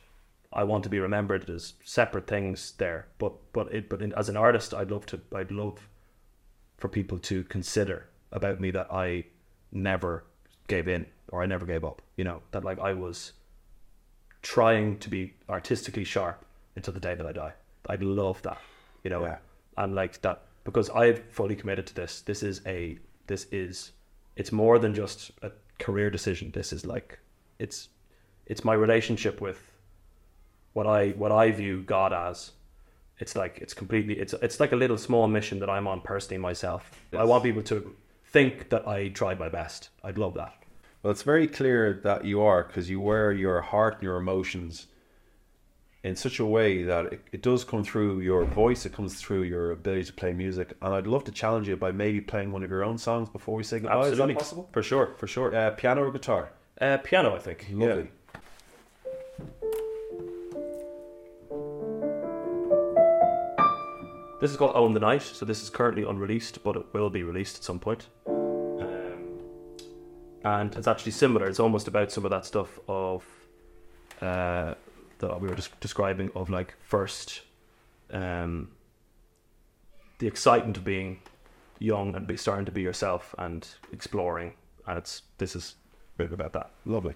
I 0.54 0.64
want 0.64 0.84
to 0.84 0.90
be 0.90 1.00
remembered 1.00 1.50
as 1.50 1.74
separate 1.84 2.28
things 2.28 2.74
there. 2.78 3.08
But 3.18 3.34
but 3.54 3.74
it 3.74 3.90
but 3.90 4.02
in, 4.02 4.14
as 4.14 4.30
an 4.30 4.38
artist, 4.38 4.74
I'd 4.74 4.92
love 4.92 5.06
to. 5.08 5.20
I'd 5.36 5.52
love 5.52 5.90
for 6.78 6.88
people 6.88 7.18
to 7.20 7.44
consider 7.46 8.08
about 8.32 8.60
me 8.60 8.72
that 8.72 8.88
I 8.92 9.26
never 9.72 10.24
gave 10.68 10.88
in 10.88 11.06
or 11.30 11.42
I 11.42 11.46
never 11.46 11.66
gave 11.66 11.84
up. 11.84 12.02
You 12.18 12.24
know 12.24 12.42
that 12.52 12.64
like 12.64 12.80
I 12.80 12.94
was 12.94 13.34
trying 14.42 14.98
to 15.00 15.10
be 15.10 15.34
artistically 15.50 16.04
sharp 16.04 16.46
until 16.76 16.94
the 16.94 17.00
day 17.00 17.16
that 17.16 17.26
I 17.26 17.32
die. 17.32 17.54
I'd 17.88 18.04
love 18.04 18.42
that. 18.44 18.60
You 19.04 19.10
know, 19.10 19.24
Yeah. 19.26 19.38
and 19.78 19.96
like 19.96 20.22
that 20.22 20.44
because 20.64 20.90
I've 20.90 21.24
fully 21.30 21.56
committed 21.56 21.86
to 21.88 21.94
this. 21.96 22.22
This 22.22 22.44
is 22.44 22.62
a 22.66 22.98
this 23.28 23.46
is 23.52 23.92
it's 24.36 24.52
more 24.52 24.80
than 24.80 24.94
just 24.94 25.32
a 25.42 25.52
career 25.80 26.10
decision. 26.10 26.52
This 26.52 26.74
is 26.74 26.86
like 26.86 27.20
it's 27.60 27.90
it's 28.46 28.64
my 28.64 28.74
relationship 28.74 29.42
with 29.42 29.60
what 30.74 30.88
I 30.88 31.10
what 31.12 31.32
I 31.32 31.52
view 31.52 31.82
God 31.82 32.14
as. 32.14 32.52
It's 33.20 33.36
like 33.36 33.60
it's 33.62 33.74
completely 33.74 34.20
it's 34.20 34.34
it's 34.42 34.60
like 34.60 34.72
a 34.72 34.76
little 34.76 34.98
small 34.98 35.28
mission 35.28 35.60
that 35.60 35.70
I'm 35.70 35.88
on 35.88 36.02
personally 36.02 36.40
myself. 36.40 36.92
I 37.18 37.24
want 37.24 37.44
people 37.44 37.64
to 37.64 37.96
think 38.26 38.70
that 38.70 38.88
I 38.88 39.10
tried 39.10 39.40
my 39.40 39.50
best. 39.50 39.90
I'd 40.04 40.18
love 40.18 40.34
that. 40.34 40.54
Well, 41.02 41.12
it's 41.12 41.24
very 41.24 41.48
clear 41.48 42.00
that 42.04 42.26
you 42.26 42.42
are 42.42 42.64
because 42.64 42.90
you 42.90 43.00
wear 43.00 43.32
your 43.32 43.62
heart 43.62 43.96
and 43.96 44.04
your 44.04 44.18
emotions 44.18 44.88
in 46.04 46.16
such 46.16 46.40
a 46.40 46.46
way 46.46 46.84
that 46.84 47.06
it, 47.06 47.22
it 47.32 47.42
does 47.42 47.64
come 47.64 47.84
through 47.84 48.20
your 48.20 48.44
voice, 48.44 48.86
it 48.86 48.94
comes 48.94 49.16
through 49.16 49.44
your 49.44 49.72
ability 49.72 50.04
to 50.04 50.14
play 50.14 50.34
music. 50.34 50.74
And 50.82 50.94
I'd 50.94 51.08
love 51.08 51.24
to 51.26 51.32
challenge 51.32 51.68
you 51.68 51.78
by 51.78 51.92
maybe 51.92 52.20
playing 52.20 52.52
one 52.52 52.64
of 52.64 52.70
your 52.70 52.84
own 52.84 52.98
songs 52.98 53.30
before 53.30 53.56
we 53.56 53.64
say 53.64 53.80
goodbye. 53.80 54.08
Is 54.08 54.18
that 54.18 54.34
possible? 54.38 54.70
For 54.74 54.84
sure, 54.84 55.16
for 55.18 55.28
sure. 55.28 55.56
Uh, 55.56 55.72
piano 55.72 56.04
or 56.04 56.12
guitar? 56.12 56.52
Uh, 56.80 56.98
piano, 56.98 57.36
I 57.36 57.40
think. 57.40 57.68
Lovely. 57.72 58.12
This 64.44 64.52
is 64.52 64.58
called 64.58 64.76
Own 64.76 64.94
the 64.94 65.00
Night, 65.00 65.22
so 65.22 65.46
this 65.46 65.64
is 65.64 65.70
currently 65.70 66.04
unreleased, 66.04 66.66
but 66.66 66.76
it 66.76 66.86
will 66.92 67.10
be 67.10 67.24
released 67.24 67.60
at 67.60 67.64
some 67.64 67.80
point. 67.80 68.08
Um, 68.28 69.40
and 70.44 70.76
it's 70.76 70.86
actually 70.86 71.14
similar. 71.14 71.48
It's 71.48 71.62
almost 71.62 71.88
about 71.88 72.12
some 72.12 72.26
of 72.26 72.32
that 72.32 72.46
stuff 72.46 72.78
of 72.90 73.24
uh, 74.22 74.74
that 75.20 75.40
we 75.40 75.48
were 75.48 75.56
just 75.56 75.80
describing 75.80 76.30
of 76.36 76.50
like 76.50 76.76
first, 76.84 77.44
um, 78.12 78.68
the 80.20 80.28
excitement 80.28 80.76
of 80.76 80.84
being 80.84 81.22
young 81.80 82.14
and 82.14 82.28
be 82.28 82.36
starting 82.36 82.66
to 82.66 82.72
be 82.74 82.82
yourself 82.82 83.34
and 83.38 83.66
exploring. 83.94 84.56
And 84.86 84.98
it's 84.98 85.22
this 85.38 85.56
is 85.56 85.76
a 86.16 86.24
bit 86.24 86.34
about 86.34 86.52
that. 86.52 86.70
Lovely. 86.84 87.16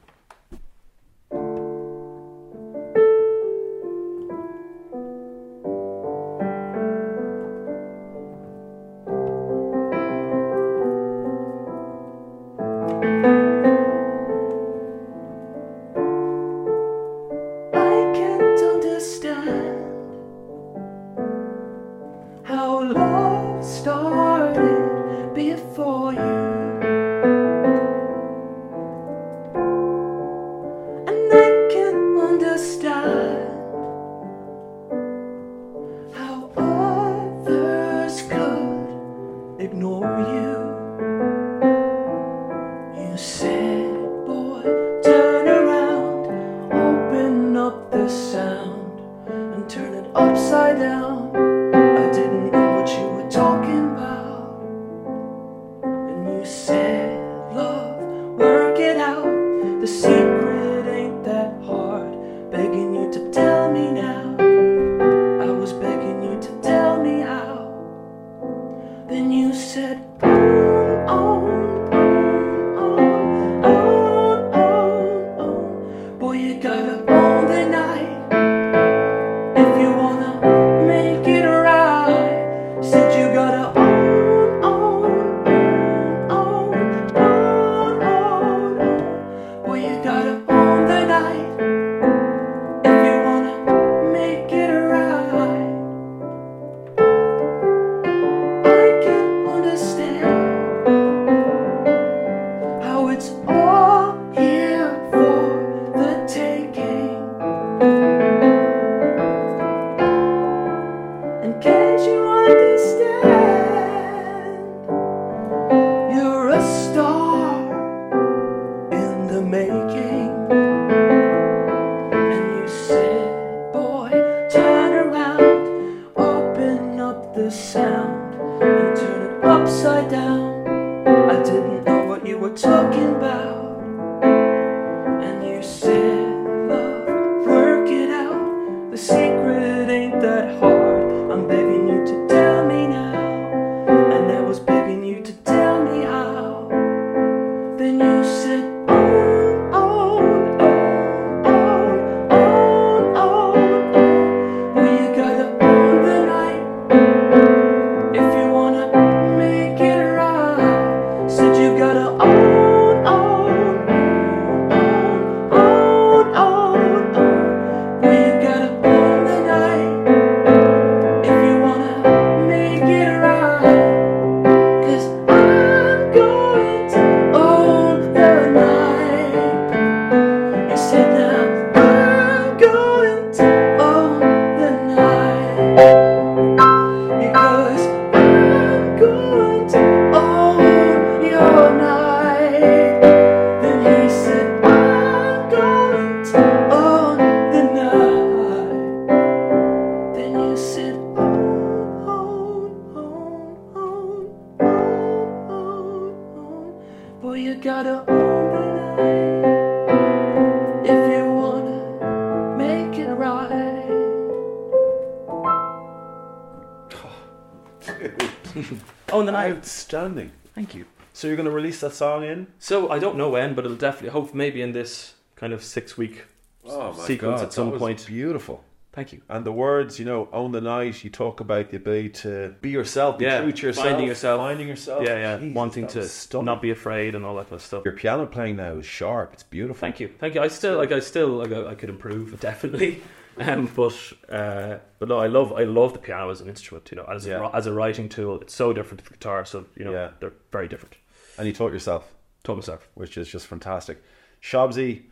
So 221.18 221.26
you're 221.26 221.36
going 221.36 221.50
to 221.50 221.56
release 221.56 221.80
that 221.80 221.94
song 221.94 222.24
in? 222.24 222.46
So 222.60 222.92
I 222.92 223.00
don't 223.00 223.18
know 223.18 223.30
when, 223.30 223.56
but 223.56 223.65
it'll 223.65 223.76
definitely 223.76 224.10
hope 224.12 224.36
maybe 224.36 224.62
in 224.62 224.72
this 224.74 225.15
kind 225.36 225.52
of 225.52 225.63
six 225.63 225.98
week 225.98 226.26
Oh 226.63 226.94
sequence 226.94 227.42
at 227.42 227.52
some 227.54 227.72
point. 227.80 228.06
Beautiful. 228.06 228.63
Thank 228.94 229.13
you. 229.13 229.22
And 229.28 229.44
the 229.44 229.52
words, 229.52 229.98
you 229.98 230.06
know, 230.06 230.30
own 230.32 230.52
the 230.52 230.62
night. 230.62 231.04
You 231.04 231.10
talk 231.10 231.40
about 231.40 231.72
the 231.72 231.78
ability 231.78 232.10
to 232.22 232.54
be 232.62 232.70
yourself, 232.70 233.18
be 233.18 233.26
Yeah, 233.26 233.42
true 233.42 233.52
to 233.52 233.65
yourself, 233.65 233.88
finding 233.88 234.06
yourself. 234.06 234.40
finding 234.42 234.68
yourself. 234.68 235.04
Yeah, 235.08 235.18
yeah. 235.18 235.38
Jesus, 235.40 235.56
Wanting 235.56 235.88
to 235.88 236.00
was 236.00 236.12
stunning. 236.12 236.46
not 236.46 236.62
be 236.62 236.70
afraid 236.70 237.15
and 237.15 237.26
all 237.26 237.36
that 237.38 237.46
kind 237.50 237.54
of 237.54 237.62
stuff. 237.63 237.84
Your 237.84 237.96
piano 237.96 238.28
playing 238.28 238.58
now 238.58 238.74
is 238.74 238.86
sharp. 238.86 239.34
It's 239.34 239.42
beautiful. 239.44 239.80
Thank 239.80 240.00
you, 240.00 240.10
thank 240.20 240.36
you. 240.36 240.42
I 240.42 240.50
still 240.50 240.78
like. 240.78 240.92
I 240.92 241.00
still 241.00 241.30
like. 241.30 241.52
I, 241.52 241.72
I 241.72 241.74
could 241.76 241.90
improve 241.90 242.40
definitely, 242.50 243.02
um, 243.40 243.65
but 243.76 243.96
uh, 244.30 244.78
but 245.00 245.10
no, 245.10 245.18
I 245.18 245.26
love. 245.28 245.52
I 245.54 245.63
love 245.63 245.94
the 245.94 246.00
piano 246.00 246.30
as 246.30 246.42
an 246.42 246.48
instrument. 246.50 246.90
You 246.92 246.98
know, 246.98 247.06
as 247.06 247.26
Yeah. 247.26 247.50
a, 247.52 247.56
as 247.56 247.65
a 247.65 247.74
writing 247.74 248.08
tool, 248.08 248.40
it's 248.42 248.54
so 248.54 248.72
different 248.72 249.00
to 249.04 249.10
the 249.10 249.15
guitar. 249.18 249.46
So 249.46 249.65
you 249.76 249.86
know, 249.86 249.94
Yeah. 249.94 250.10
they're 250.20 250.34
very 250.52 250.68
different. 250.68 250.96
And 251.38 251.48
you 251.48 251.54
taught 251.54 251.73
yourself, 251.73 252.13
Taught 252.44 252.56
myself. 252.56 252.88
which 252.96 253.17
is 253.17 253.29
just 253.29 253.48
fantastic. 253.48 254.02
Shobsy, 254.42 255.04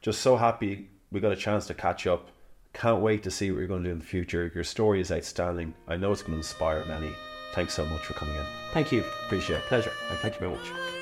just 0.00 0.20
so 0.20 0.36
happy 0.36 0.88
we 1.10 1.20
got 1.20 1.32
a 1.32 1.36
chance 1.36 1.66
to 1.66 1.74
catch 1.74 2.06
up. 2.06 2.30
Can't 2.72 3.02
wait 3.02 3.22
to 3.24 3.30
see 3.30 3.50
what 3.50 3.58
you're 3.58 3.68
going 3.68 3.82
to 3.82 3.88
do 3.90 3.92
in 3.92 3.98
the 3.98 4.04
future. 4.04 4.50
Your 4.54 4.64
story 4.64 5.00
is 5.00 5.12
outstanding. 5.12 5.74
I 5.86 5.96
know 5.96 6.10
it's 6.10 6.22
going 6.22 6.32
to 6.32 6.38
inspire 6.38 6.84
many. 6.86 7.12
Thanks 7.52 7.74
so 7.74 7.84
much 7.84 8.00
for 8.06 8.14
coming 8.14 8.34
in. 8.34 8.46
Thank 8.72 8.92
you. 8.92 9.04
Appreciate 9.26 9.56
it. 9.56 9.62
Pleasure. 9.64 9.92
And 10.08 10.18
thank 10.20 10.34
you 10.34 10.40
very 10.40 10.52
much. 10.52 11.01